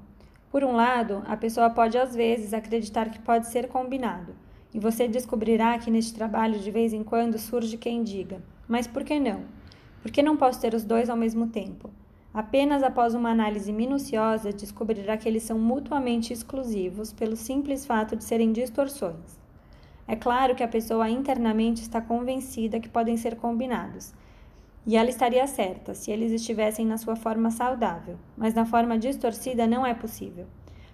Por 0.53 0.63
um 0.63 0.73
lado, 0.73 1.23
a 1.25 1.35
pessoa 1.35 1.67
pode 1.71 1.97
às 1.97 2.15
vezes 2.15 2.53
acreditar 2.53 3.09
que 3.09 3.17
pode 3.17 3.47
ser 3.47 3.67
combinado, 3.67 4.35
e 4.71 4.77
você 4.77 5.07
descobrirá 5.07 5.79
que 5.79 5.89
neste 5.89 6.13
trabalho 6.13 6.59
de 6.59 6.69
vez 6.69 6.93
em 6.93 7.03
quando 7.03 7.39
surge 7.39 7.75
quem 7.75 8.03
diga: 8.03 8.39
Mas 8.67 8.85
por 8.85 9.03
que 9.03 9.19
não? 9.19 9.45
Por 10.03 10.11
que 10.11 10.21
não 10.21 10.37
posso 10.37 10.61
ter 10.61 10.75
os 10.75 10.83
dois 10.83 11.09
ao 11.09 11.17
mesmo 11.17 11.47
tempo? 11.47 11.89
Apenas 12.31 12.83
após 12.83 13.15
uma 13.15 13.31
análise 13.31 13.73
minuciosa 13.73 14.53
descobrirá 14.53 15.17
que 15.17 15.27
eles 15.27 15.41
são 15.41 15.57
mutuamente 15.57 16.31
exclusivos 16.31 17.11
pelo 17.11 17.35
simples 17.35 17.83
fato 17.83 18.15
de 18.15 18.23
serem 18.23 18.51
distorções. 18.51 19.39
É 20.07 20.15
claro 20.15 20.53
que 20.53 20.61
a 20.61 20.67
pessoa 20.67 21.09
internamente 21.09 21.81
está 21.81 21.99
convencida 21.99 22.79
que 22.79 22.89
podem 22.89 23.17
ser 23.17 23.37
combinados, 23.37 24.13
e 24.85 24.97
ela 24.97 25.09
estaria 25.09 25.45
certa 25.47 25.93
se 25.93 26.11
eles 26.11 26.31
estivessem 26.31 26.85
na 26.85 26.97
sua 26.97 27.15
forma 27.15 27.49
saudável, 27.51 28.17
mas 28.35 28.53
na 28.53 28.65
forma 28.65 28.97
distorcida 28.97 29.65
não 29.65 29.85
é 29.85 29.93
possível. 29.93 30.45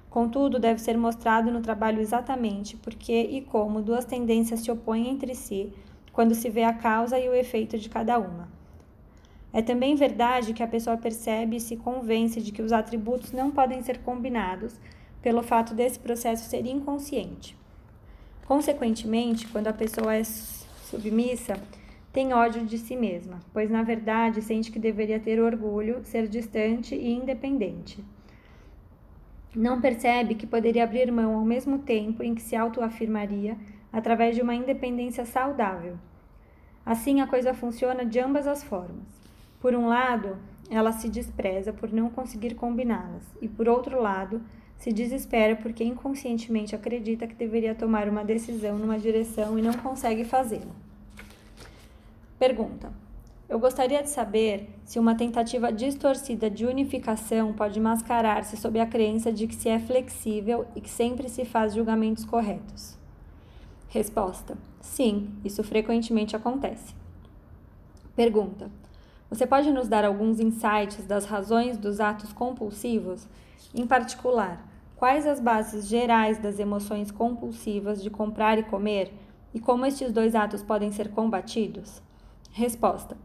Contudo, 0.09 0.59
deve 0.59 0.79
ser 0.81 0.97
mostrado 0.97 1.51
no 1.51 1.61
trabalho 1.61 2.01
exatamente 2.01 2.75
por 2.77 2.95
que 2.95 3.21
e 3.21 3.41
como 3.41 3.81
duas 3.81 4.05
tendências 4.05 4.61
se 4.61 4.71
opõem 4.71 5.09
entre 5.09 5.35
si 5.35 5.71
quando 6.11 6.33
se 6.33 6.49
vê 6.49 6.63
a 6.63 6.73
causa 6.73 7.19
e 7.19 7.29
o 7.29 7.33
efeito 7.33 7.77
de 7.77 7.89
cada 7.89 8.17
uma. 8.17 8.49
É 9.51 9.61
também 9.61 9.95
verdade 9.95 10.53
que 10.53 10.61
a 10.61 10.67
pessoa 10.67 10.97
percebe 10.97 11.55
e 11.55 11.59
se 11.59 11.75
convence 11.75 12.41
de 12.41 12.51
que 12.51 12.61
os 12.61 12.71
atributos 12.71 13.31
não 13.31 13.49
podem 13.49 13.81
ser 13.81 13.99
combinados 13.99 14.79
pelo 15.21 15.41
fato 15.41 15.73
desse 15.73 15.99
processo 15.99 16.47
ser 16.47 16.65
inconsciente. 16.65 17.57
Consequentemente, 18.47 19.47
quando 19.47 19.67
a 19.67 19.73
pessoa 19.73 20.15
é 20.15 20.23
submissa, 20.23 21.55
tem 22.19 22.33
ódio 22.33 22.65
de 22.65 22.77
si 22.77 22.97
mesma, 22.97 23.39
pois 23.53 23.69
na 23.69 23.81
verdade 23.81 24.41
sente 24.41 24.73
que 24.73 24.77
deveria 24.77 25.21
ter 25.21 25.39
orgulho, 25.39 26.03
ser 26.03 26.27
distante 26.27 26.93
e 26.93 27.13
independente. 27.13 28.03
Não 29.55 29.79
percebe 29.79 30.35
que 30.35 30.45
poderia 30.45 30.83
abrir 30.83 31.09
mão 31.13 31.35
ao 31.35 31.45
mesmo 31.45 31.79
tempo 31.79 32.21
em 32.21 32.35
que 32.35 32.41
se 32.41 32.57
autoafirmaria 32.57 33.55
através 33.89 34.35
de 34.35 34.41
uma 34.41 34.53
independência 34.53 35.23
saudável. 35.23 35.95
Assim 36.85 37.21
a 37.21 37.27
coisa 37.27 37.53
funciona 37.53 38.05
de 38.05 38.19
ambas 38.19 38.47
as 38.47 38.65
formas. 38.65 39.07
Por 39.61 39.73
um 39.73 39.87
lado, 39.87 40.35
ela 40.69 40.91
se 40.91 41.07
despreza 41.07 41.71
por 41.71 41.89
não 41.89 42.09
conseguir 42.09 42.53
combiná-las, 42.53 43.23
e 43.41 43.47
por 43.47 43.69
outro 43.69 44.01
lado, 44.01 44.41
se 44.75 44.91
desespera 44.91 45.55
porque 45.55 45.85
inconscientemente 45.85 46.75
acredita 46.75 47.25
que 47.25 47.35
deveria 47.35 47.73
tomar 47.73 48.09
uma 48.09 48.25
decisão 48.25 48.77
numa 48.77 48.99
direção 48.99 49.57
e 49.57 49.61
não 49.61 49.73
consegue 49.73 50.25
fazê-lo. 50.25 50.88
Pergunta: 52.39 52.93
Eu 53.49 53.59
gostaria 53.59 54.01
de 54.01 54.09
saber 54.09 54.69
se 54.85 54.97
uma 54.97 55.13
tentativa 55.13 55.73
distorcida 55.73 56.49
de 56.49 56.65
unificação 56.65 57.51
pode 57.51 57.81
mascarar-se 57.81 58.55
sob 58.55 58.79
a 58.79 58.85
crença 58.85 59.29
de 59.29 59.45
que 59.45 59.53
se 59.53 59.67
é 59.67 59.77
flexível 59.77 60.65
e 60.73 60.79
que 60.79 60.89
sempre 60.89 61.27
se 61.27 61.43
faz 61.43 61.73
julgamentos 61.73 62.23
corretos. 62.23 62.97
Resposta: 63.89 64.57
Sim, 64.79 65.33
isso 65.43 65.61
frequentemente 65.65 66.33
acontece. 66.33 66.95
Pergunta: 68.15 68.71
Você 69.29 69.45
pode 69.45 69.69
nos 69.69 69.89
dar 69.89 70.05
alguns 70.05 70.39
insights 70.39 71.05
das 71.05 71.25
razões 71.25 71.77
dos 71.77 71.99
atos 71.99 72.31
compulsivos? 72.31 73.27
Em 73.75 73.85
particular, 73.85 74.65
quais 74.95 75.27
as 75.27 75.41
bases 75.41 75.89
gerais 75.89 76.37
das 76.37 76.57
emoções 76.57 77.11
compulsivas 77.11 78.01
de 78.01 78.09
comprar 78.09 78.57
e 78.57 78.63
comer 78.63 79.11
e 79.53 79.59
como 79.59 79.85
estes 79.85 80.13
dois 80.13 80.35
atos 80.35 80.63
podem 80.63 80.89
ser 80.89 81.09
combatidos? 81.09 82.01
Resposta: 82.51 83.15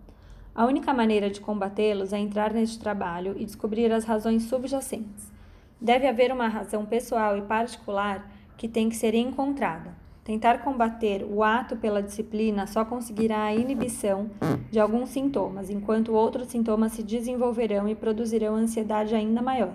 A 0.55 0.67
única 0.67 0.93
maneira 0.93 1.31
de 1.31 1.41
combatê-los 1.41 2.13
é 2.13 2.19
entrar 2.19 2.53
neste 2.53 2.79
trabalho 2.79 3.35
e 3.39 3.45
descobrir 3.45 3.91
as 3.93 4.05
razões 4.05 4.45
subjacentes. 4.45 5.33
Deve 5.81 6.07
haver 6.07 6.31
uma 6.31 6.47
razão 6.47 6.85
pessoal 6.85 7.37
e 7.37 7.43
particular 7.43 8.31
que 8.57 8.69
tem 8.69 8.89
que 8.89 8.97
ser 8.97 9.15
encontrada. 9.15 9.95
Tentar 10.23 10.63
combater 10.63 11.23
o 11.23 11.43
ato 11.43 11.77
pela 11.77 12.03
disciplina 12.03 12.67
só 12.67 12.85
conseguirá 12.85 13.45
a 13.45 13.55
inibição 13.55 14.31
de 14.71 14.79
alguns 14.79 15.11
sintomas, 15.11 15.69
enquanto 15.69 16.15
outros 16.15 16.49
sintomas 16.49 16.93
se 16.93 17.03
desenvolverão 17.03 17.89
e 17.89 17.95
produzirão 17.95 18.55
ansiedade 18.55 19.15
ainda 19.15 19.43
maior. 19.43 19.75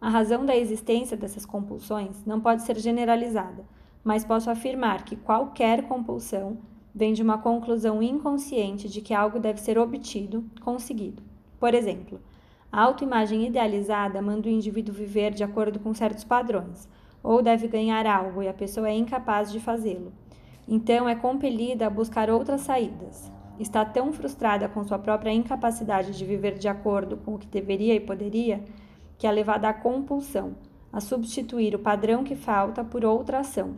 A 0.00 0.10
razão 0.10 0.44
da 0.44 0.54
existência 0.54 1.16
dessas 1.16 1.46
compulsões 1.46 2.24
não 2.26 2.40
pode 2.40 2.62
ser 2.62 2.78
generalizada, 2.78 3.64
mas 4.02 4.24
posso 4.24 4.50
afirmar 4.50 5.04
que 5.04 5.16
qualquer 5.16 5.84
compulsão 5.84 6.58
vem 6.94 7.12
de 7.12 7.22
uma 7.22 7.38
conclusão 7.38 8.02
inconsciente 8.02 8.88
de 8.88 9.00
que 9.00 9.12
algo 9.12 9.40
deve 9.40 9.60
ser 9.60 9.76
obtido, 9.78 10.44
conseguido. 10.60 11.22
Por 11.58 11.74
exemplo, 11.74 12.20
a 12.70 12.82
autoimagem 12.82 13.46
idealizada 13.46 14.22
manda 14.22 14.48
o 14.48 14.52
indivíduo 14.52 14.94
viver 14.94 15.32
de 15.32 15.42
acordo 15.42 15.80
com 15.80 15.92
certos 15.92 16.24
padrões 16.24 16.88
ou 17.22 17.42
deve 17.42 17.66
ganhar 17.66 18.06
algo 18.06 18.42
e 18.42 18.48
a 18.48 18.52
pessoa 18.52 18.88
é 18.88 18.94
incapaz 18.94 19.50
de 19.50 19.58
fazê-lo. 19.58 20.12
Então 20.68 21.08
é 21.08 21.14
compelida 21.14 21.86
a 21.86 21.90
buscar 21.90 22.28
outras 22.28 22.60
saídas. 22.60 23.32
Está 23.58 23.84
tão 23.84 24.12
frustrada 24.12 24.68
com 24.68 24.84
sua 24.84 24.98
própria 24.98 25.32
incapacidade 25.32 26.12
de 26.12 26.24
viver 26.24 26.58
de 26.58 26.68
acordo 26.68 27.16
com 27.16 27.34
o 27.34 27.38
que 27.38 27.46
deveria 27.46 27.94
e 27.94 28.00
poderia 28.00 28.62
que 29.16 29.26
é 29.26 29.32
levada 29.32 29.68
à 29.68 29.72
compulsão, 29.72 30.56
a 30.92 31.00
substituir 31.00 31.74
o 31.74 31.78
padrão 31.78 32.24
que 32.24 32.34
falta 32.34 32.84
por 32.84 33.04
outra 33.04 33.38
ação. 33.38 33.74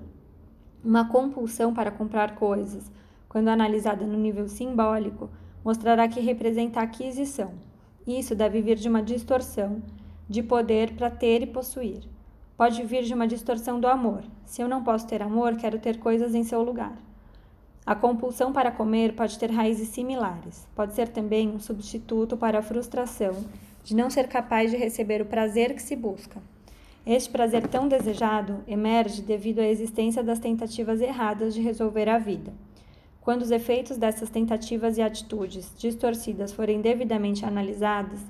Uma 0.82 1.08
compulsão 1.08 1.74
para 1.74 1.90
comprar 1.90 2.34
coisas, 2.34 2.90
quando 3.36 3.48
analisada 3.48 4.06
no 4.06 4.16
nível 4.16 4.48
simbólico, 4.48 5.28
mostrará 5.62 6.08
que 6.08 6.20
representa 6.20 6.80
aquisição. 6.80 7.52
Isso 8.06 8.34
deve 8.34 8.62
vir 8.62 8.76
de 8.76 8.88
uma 8.88 9.02
distorção 9.02 9.82
de 10.26 10.42
poder 10.42 10.94
para 10.94 11.10
ter 11.10 11.42
e 11.42 11.46
possuir 11.46 12.16
pode 12.56 12.82
vir 12.84 13.02
de 13.02 13.12
uma 13.12 13.26
distorção 13.26 13.78
do 13.78 13.86
amor. 13.86 14.24
Se 14.44 14.62
eu 14.62 14.68
não 14.68 14.82
posso 14.82 15.06
ter 15.06 15.20
amor, 15.22 15.56
quero 15.56 15.78
ter 15.78 15.98
coisas 15.98 16.34
em 16.34 16.42
seu 16.42 16.62
lugar. 16.62 16.96
A 17.84 17.94
compulsão 17.94 18.52
para 18.52 18.70
comer 18.70 19.12
pode 19.12 19.38
ter 19.38 19.50
raízes 19.50 19.88
similares. 19.88 20.66
Pode 20.74 20.94
ser 20.94 21.08
também 21.08 21.48
um 21.48 21.60
substituto 21.60 22.36
para 22.36 22.58
a 22.58 22.62
frustração 22.62 23.44
de 23.84 23.94
não 23.94 24.10
ser 24.10 24.26
capaz 24.26 24.70
de 24.70 24.76
receber 24.76 25.20
o 25.22 25.26
prazer 25.26 25.74
que 25.74 25.82
se 25.82 25.94
busca. 25.94 26.42
Este 27.06 27.30
prazer 27.30 27.68
tão 27.68 27.86
desejado 27.86 28.64
emerge 28.66 29.22
devido 29.22 29.60
à 29.60 29.66
existência 29.66 30.24
das 30.24 30.40
tentativas 30.40 31.00
erradas 31.00 31.54
de 31.54 31.60
resolver 31.60 32.08
a 32.08 32.18
vida. 32.18 32.52
Quando 33.26 33.42
os 33.42 33.50
efeitos 33.50 33.96
dessas 33.96 34.30
tentativas 34.30 34.96
e 34.96 35.02
atitudes 35.02 35.74
distorcidas 35.76 36.52
forem 36.52 36.80
devidamente 36.80 37.44
analisadas, 37.44 38.20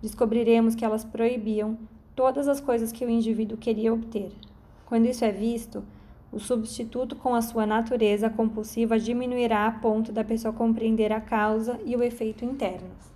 descobriremos 0.00 0.76
que 0.76 0.84
elas 0.84 1.04
proibiam 1.04 1.76
todas 2.14 2.46
as 2.46 2.60
coisas 2.60 2.92
que 2.92 3.04
o 3.04 3.10
indivíduo 3.10 3.58
queria 3.58 3.92
obter. 3.92 4.30
Quando 4.86 5.06
isso 5.06 5.24
é 5.24 5.32
visto, 5.32 5.82
o 6.30 6.38
substituto 6.38 7.16
com 7.16 7.34
a 7.34 7.42
sua 7.42 7.66
natureza 7.66 8.30
compulsiva 8.30 8.96
diminuirá 8.96 9.66
a 9.66 9.72
ponto 9.72 10.12
da 10.12 10.22
pessoa 10.22 10.54
compreender 10.54 11.12
a 11.12 11.20
causa 11.20 11.80
e 11.84 11.96
o 11.96 12.02
efeito 12.04 12.44
internos. 12.44 13.12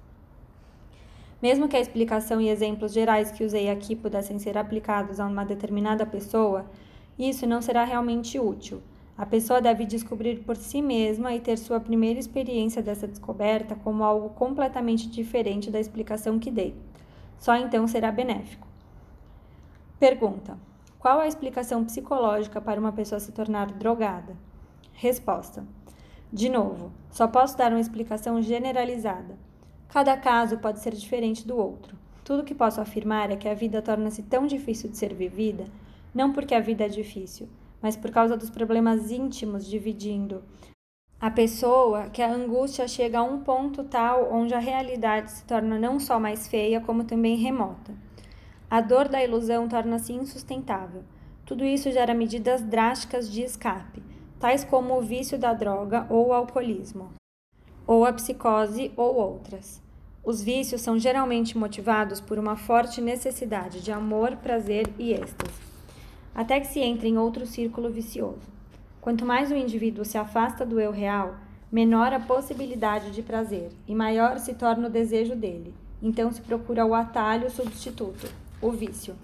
Mesmo 1.41 1.68
que 1.68 1.76
a 1.76 1.80
explicação 1.80 2.41
e 2.41 2.49
exemplos 2.49 2.93
gerais 2.93 3.30
que 3.30 3.45
usei 3.45 3.70
aqui 3.70 3.95
pudessem 3.95 4.41
ser 4.41 4.59
aplicados 4.59 5.20
a 5.20 5.26
uma 5.28 5.45
determinada 5.45 6.05
pessoa, 6.05 6.66
isso 7.16 7.47
não 7.47 7.62
será 7.62 7.84
realmente 7.84 8.41
útil. 8.41 8.82
A 9.19 9.27
pessoa 9.27 9.61
deve 9.61 9.85
descobrir 9.85 10.45
por 10.45 10.57
si 10.57 10.81
mesma 10.81 11.35
e 11.35 11.41
ter 11.41 11.59
sua 11.59 11.81
primeira 11.81 12.21
experiência 12.21 12.81
dessa 12.81 13.09
descoberta 13.09 13.75
como 13.75 14.05
algo 14.05 14.29
completamente 14.29 15.11
diferente 15.11 15.73
da 15.73 15.81
explicação 15.81 16.39
que 16.39 16.53
dei. 16.53 16.77
Só 17.37 17.57
então 17.57 17.89
será 17.89 18.12
benéfico. 18.12 18.69
Pergunta: 19.99 20.57
Qual 21.01 21.19
a 21.19 21.27
explicação 21.27 21.85
psicológica 21.85 22.61
para 22.61 22.79
uma 22.79 22.93
pessoa 22.93 23.19
se 23.19 23.33
tornar 23.33 23.73
drogada? 23.73 24.37
Resposta: 24.93 25.66
De 26.33 26.49
novo, 26.49 26.93
só 27.11 27.27
posso 27.27 27.59
dar 27.59 27.73
uma 27.73 27.81
explicação 27.81 28.41
generalizada. 28.41 29.37
Cada 29.89 30.16
caso 30.16 30.59
pode 30.59 30.79
ser 30.79 30.95
diferente 30.95 31.45
do 31.45 31.57
outro. 31.57 31.99
Tudo 32.23 32.45
que 32.45 32.55
posso 32.55 32.81
afirmar 32.81 33.33
é 33.33 33.37
que 33.37 33.49
a 33.49 33.55
vida 33.55 33.83
torna-se 33.83 34.23
tão 34.23 34.47
difícil 34.47 34.89
de 34.89 34.97
ser 34.97 35.12
vivida, 35.12 35.64
não 36.14 36.33
porque 36.33 36.55
a 36.55 36.61
vida 36.61 36.85
é 36.85 36.89
difícil, 36.89 37.49
mas 37.81 37.97
por 37.97 38.11
causa 38.11 38.37
dos 38.37 38.51
problemas 38.51 39.11
íntimos 39.11 39.66
dividindo 39.66 40.43
a 41.20 41.33
pessoa 41.33 42.09
que 42.11 42.22
a 42.22 42.33
angústia 42.33 42.87
chega 42.87 43.18
a 43.18 43.24
um 43.24 43.41
ponto 43.41 43.83
tal 43.83 44.33
onde 44.33 44.55
a 44.55 44.61
realidade 44.61 45.33
se 45.33 45.45
torna 45.45 45.76
não 45.76 45.99
só 45.99 46.20
mais 46.20 46.47
feia, 46.47 46.81
como 46.81 47.03
também 47.03 47.37
remota. 47.37 47.93
A 48.70 48.81
dor 48.81 49.09
da 49.09 49.24
ilusão 49.24 49.66
torna-se 49.66 50.12
insustentável. 50.12 51.03
Tudo 51.45 51.64
isso 51.64 51.91
gera 51.91 52.14
medidas 52.14 52.62
drásticas 52.62 53.29
de 53.29 53.43
escape, 53.43 54.01
tais 54.39 54.62
como 54.62 54.97
o 54.97 55.03
vício 55.03 55.37
da 55.37 55.53
droga 55.53 56.07
ou 56.09 56.29
o 56.29 56.33
alcoolismo, 56.33 57.11
ou 57.85 58.05
a 58.05 58.12
psicose 58.12 58.93
ou 58.97 59.16
outras. 59.16 59.83
Os 60.22 60.41
vícios 60.41 60.83
são 60.83 61.01
geralmente 61.01 61.59
motivados 61.59 62.20
por 62.20 62.39
uma 62.39 62.55
forte 62.55 63.01
necessidade 63.01 63.81
de 63.81 63.91
amor, 63.91 64.37
prazer 64.37 64.87
e 64.97 65.12
êxtase, 65.14 65.68
até 66.35 66.61
que 66.61 66.66
se 66.66 66.81
entre 66.81 67.09
em 67.09 67.18
outro 67.18 67.47
círculo 67.47 67.91
vicioso. 67.91 68.49
Quanto 69.01 69.24
mais 69.24 69.51
o 69.51 69.57
indivíduo 69.57 70.05
se 70.05 70.18
afasta 70.18 70.66
do 70.66 70.81
eu 70.81 70.91
real, 70.91 71.37
menor 71.70 72.12
a 72.12 72.20
possibilidade 72.20 73.11
de 73.11 73.22
prazer 73.22 73.70
e 73.87 73.95
maior 73.95 74.39
se 74.39 74.55
torna 74.55 74.89
o 74.89 74.91
desejo 74.91 75.35
dele. 75.35 75.74
Então 76.03 76.31
se 76.33 76.41
procura 76.41 76.87
o 76.87 76.95
atalho 76.95 77.51
substituto, 77.51 78.31
o 78.61 78.70
vício. 78.70 79.14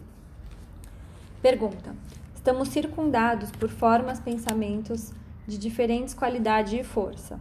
Pergunta: 1.41 1.95
Estamos 2.35 2.69
circundados 2.69 3.51
por 3.51 3.69
formas, 3.69 4.21
pensamentos 4.21 5.13
de 5.47 5.59
diferentes 5.59 6.15
qualidade 6.15 6.77
e 6.79 6.85
força. 6.85 7.39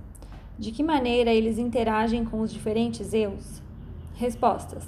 De 0.57 0.71
que 0.71 0.83
maneira 0.83 1.31
eles 1.31 1.57
interagem 1.57 2.23
com 2.23 2.41
os 2.41 2.53
diferentes 2.53 3.13
eus? 3.13 3.61
Respostas: 4.15 4.87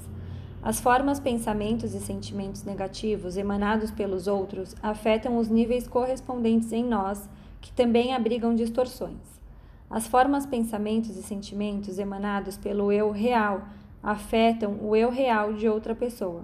As 0.65 0.79
formas, 0.79 1.19
pensamentos 1.19 1.93
e 1.93 1.99
sentimentos 1.99 2.63
negativos 2.63 3.37
emanados 3.37 3.91
pelos 3.91 4.25
outros 4.25 4.75
afetam 4.81 5.37
os 5.37 5.47
níveis 5.47 5.87
correspondentes 5.87 6.71
em 6.71 6.83
nós, 6.83 7.29
que 7.61 7.71
também 7.71 8.15
abrigam 8.15 8.55
distorções. 8.55 9.39
As 9.87 10.07
formas, 10.07 10.43
pensamentos 10.47 11.15
e 11.17 11.21
sentimentos 11.21 11.99
emanados 11.99 12.57
pelo 12.57 12.91
eu 12.91 13.11
real 13.11 13.61
afetam 14.01 14.79
o 14.81 14.95
eu 14.95 15.11
real 15.11 15.53
de 15.53 15.69
outra 15.69 15.93
pessoa. 15.93 16.41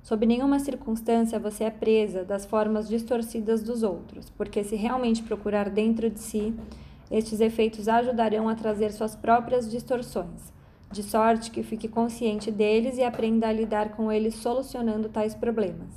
Sob 0.00 0.24
nenhuma 0.24 0.60
circunstância 0.60 1.36
você 1.36 1.64
é 1.64 1.70
presa 1.70 2.22
das 2.22 2.46
formas 2.46 2.88
distorcidas 2.88 3.64
dos 3.64 3.82
outros, 3.82 4.30
porque 4.30 4.62
se 4.62 4.76
realmente 4.76 5.24
procurar 5.24 5.68
dentro 5.70 6.08
de 6.08 6.20
si, 6.20 6.54
estes 7.10 7.40
efeitos 7.40 7.88
ajudarão 7.88 8.48
a 8.48 8.54
trazer 8.54 8.92
suas 8.92 9.16
próprias 9.16 9.68
distorções, 9.68 10.54
de 10.90 11.02
sorte 11.02 11.50
que 11.50 11.62
fique 11.62 11.88
consciente 11.88 12.50
deles 12.50 12.98
e 12.98 13.02
aprenda 13.02 13.48
a 13.48 13.52
lidar 13.52 13.90
com 13.90 14.10
eles 14.10 14.34
solucionando 14.34 15.08
tais 15.08 15.34
problemas. 15.34 15.90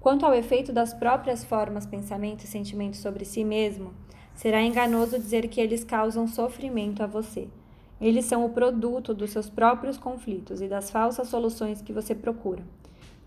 Quanto 0.00 0.24
ao 0.24 0.34
efeito 0.34 0.72
das 0.72 0.94
próprias 0.94 1.44
formas, 1.44 1.86
pensamentos 1.86 2.44
e 2.44 2.48
sentimentos 2.48 3.00
sobre 3.00 3.24
si 3.24 3.44
mesmo, 3.44 3.92
será 4.34 4.62
enganoso 4.62 5.18
dizer 5.18 5.48
que 5.48 5.60
eles 5.60 5.84
causam 5.84 6.26
sofrimento 6.26 7.02
a 7.02 7.06
você. 7.06 7.48
Eles 8.00 8.24
são 8.24 8.44
o 8.44 8.50
produto 8.50 9.12
dos 9.12 9.30
seus 9.30 9.50
próprios 9.50 9.98
conflitos 9.98 10.60
e 10.60 10.68
das 10.68 10.90
falsas 10.90 11.28
soluções 11.28 11.82
que 11.82 11.92
você 11.92 12.14
procura 12.14 12.62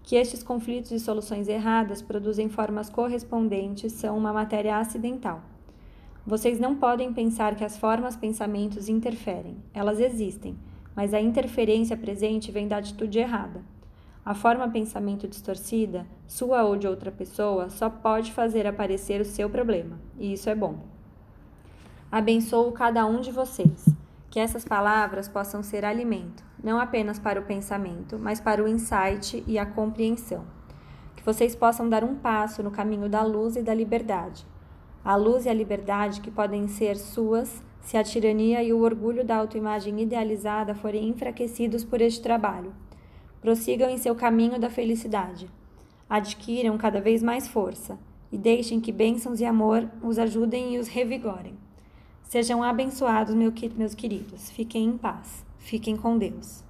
que 0.04 0.18
estes 0.18 0.44
conflitos 0.44 0.92
e 0.92 1.00
soluções 1.00 1.48
erradas 1.48 2.02
produzem 2.02 2.50
formas 2.50 2.90
correspondentes 2.90 3.94
são 3.94 4.18
uma 4.18 4.34
matéria 4.34 4.78
acidental. 4.78 5.42
Vocês 6.26 6.58
não 6.58 6.76
podem 6.76 7.12
pensar 7.12 7.54
que 7.54 7.66
as 7.66 7.78
formas 7.78 8.16
pensamentos 8.16 8.88
interferem. 8.88 9.58
Elas 9.74 10.00
existem, 10.00 10.58
mas 10.96 11.14
a 11.14 11.20
interferência 11.20 11.98
presente 11.98 12.50
vem 12.50 12.66
da 12.66 12.78
atitude 12.78 13.20
errada. 13.20 13.62
A 14.24 14.34
forma 14.34 14.70
pensamento 14.70 15.28
distorcida, 15.28 16.08
sua 16.26 16.64
ou 16.64 16.78
de 16.78 16.88
outra 16.88 17.12
pessoa, 17.12 17.70
só 17.70 17.90
pode 17.90 18.32
fazer 18.32 18.66
aparecer 18.66 19.20
o 19.20 19.26
seu 19.26 19.50
problema, 19.50 20.00
e 20.18 20.32
isso 20.32 20.50
é 20.50 20.56
bom. 20.56 20.78
Abençoo 22.10 22.72
cada 22.72 23.06
um 23.06 23.20
de 23.20 23.32
vocês. 23.32 23.86
Que 24.30 24.40
essas 24.40 24.64
palavras 24.64 25.28
possam 25.28 25.62
ser 25.62 25.84
alimento, 25.84 26.42
não 26.64 26.80
apenas 26.80 27.20
para 27.20 27.40
o 27.40 27.44
pensamento, 27.44 28.18
mas 28.18 28.40
para 28.40 28.64
o 28.64 28.68
insight 28.68 29.44
e 29.46 29.60
a 29.60 29.66
compreensão. 29.66 30.46
Que 31.18 31.24
vocês 31.24 31.54
possam 31.54 31.90
dar 31.90 32.04
um 32.04 32.16
passo 32.16 32.64
no 32.64 32.72
caminho 32.72 33.10
da 33.10 33.24
luz 33.24 33.58
e 33.58 33.62
da 33.62 33.74
liberdade. 33.74 34.53
A 35.04 35.16
luz 35.16 35.46
e 35.46 35.50
a 35.50 35.54
liberdade 35.54 36.22
que 36.22 36.32
podem 36.32 36.68
ser 36.68 36.96
suas 36.96 37.62
se 37.82 37.98
a 37.98 38.04
tirania 38.04 38.64
e 38.64 38.72
o 38.72 38.82
orgulho 38.82 39.26
da 39.26 39.36
autoimagem 39.36 40.02
idealizada 40.02 40.74
forem 40.74 41.10
enfraquecidos 41.10 41.84
por 41.84 42.00
este 42.00 42.22
trabalho. 42.22 42.74
Prossigam 43.42 43.90
em 43.90 43.98
seu 43.98 44.16
caminho 44.16 44.58
da 44.58 44.70
felicidade. 44.70 45.50
Adquiram 46.10 46.78
cada 46.78 47.02
vez 47.02 47.22
mais 47.22 47.48
força 47.48 48.00
e 48.32 48.38
deixem 48.38 48.80
que 48.80 48.92
bênçãos 48.92 49.42
e 49.42 49.46
amor 49.46 49.90
os 50.02 50.18
ajudem 50.18 50.76
e 50.76 50.80
os 50.80 50.88
revigorem. 50.88 51.54
Sejam 52.24 52.64
abençoados, 52.64 53.36
meus 53.36 53.94
queridos. 53.94 54.50
Fiquem 54.52 54.86
em 54.86 54.98
paz. 54.98 55.46
Fiquem 55.60 55.98
com 55.98 56.18
Deus. 56.18 56.64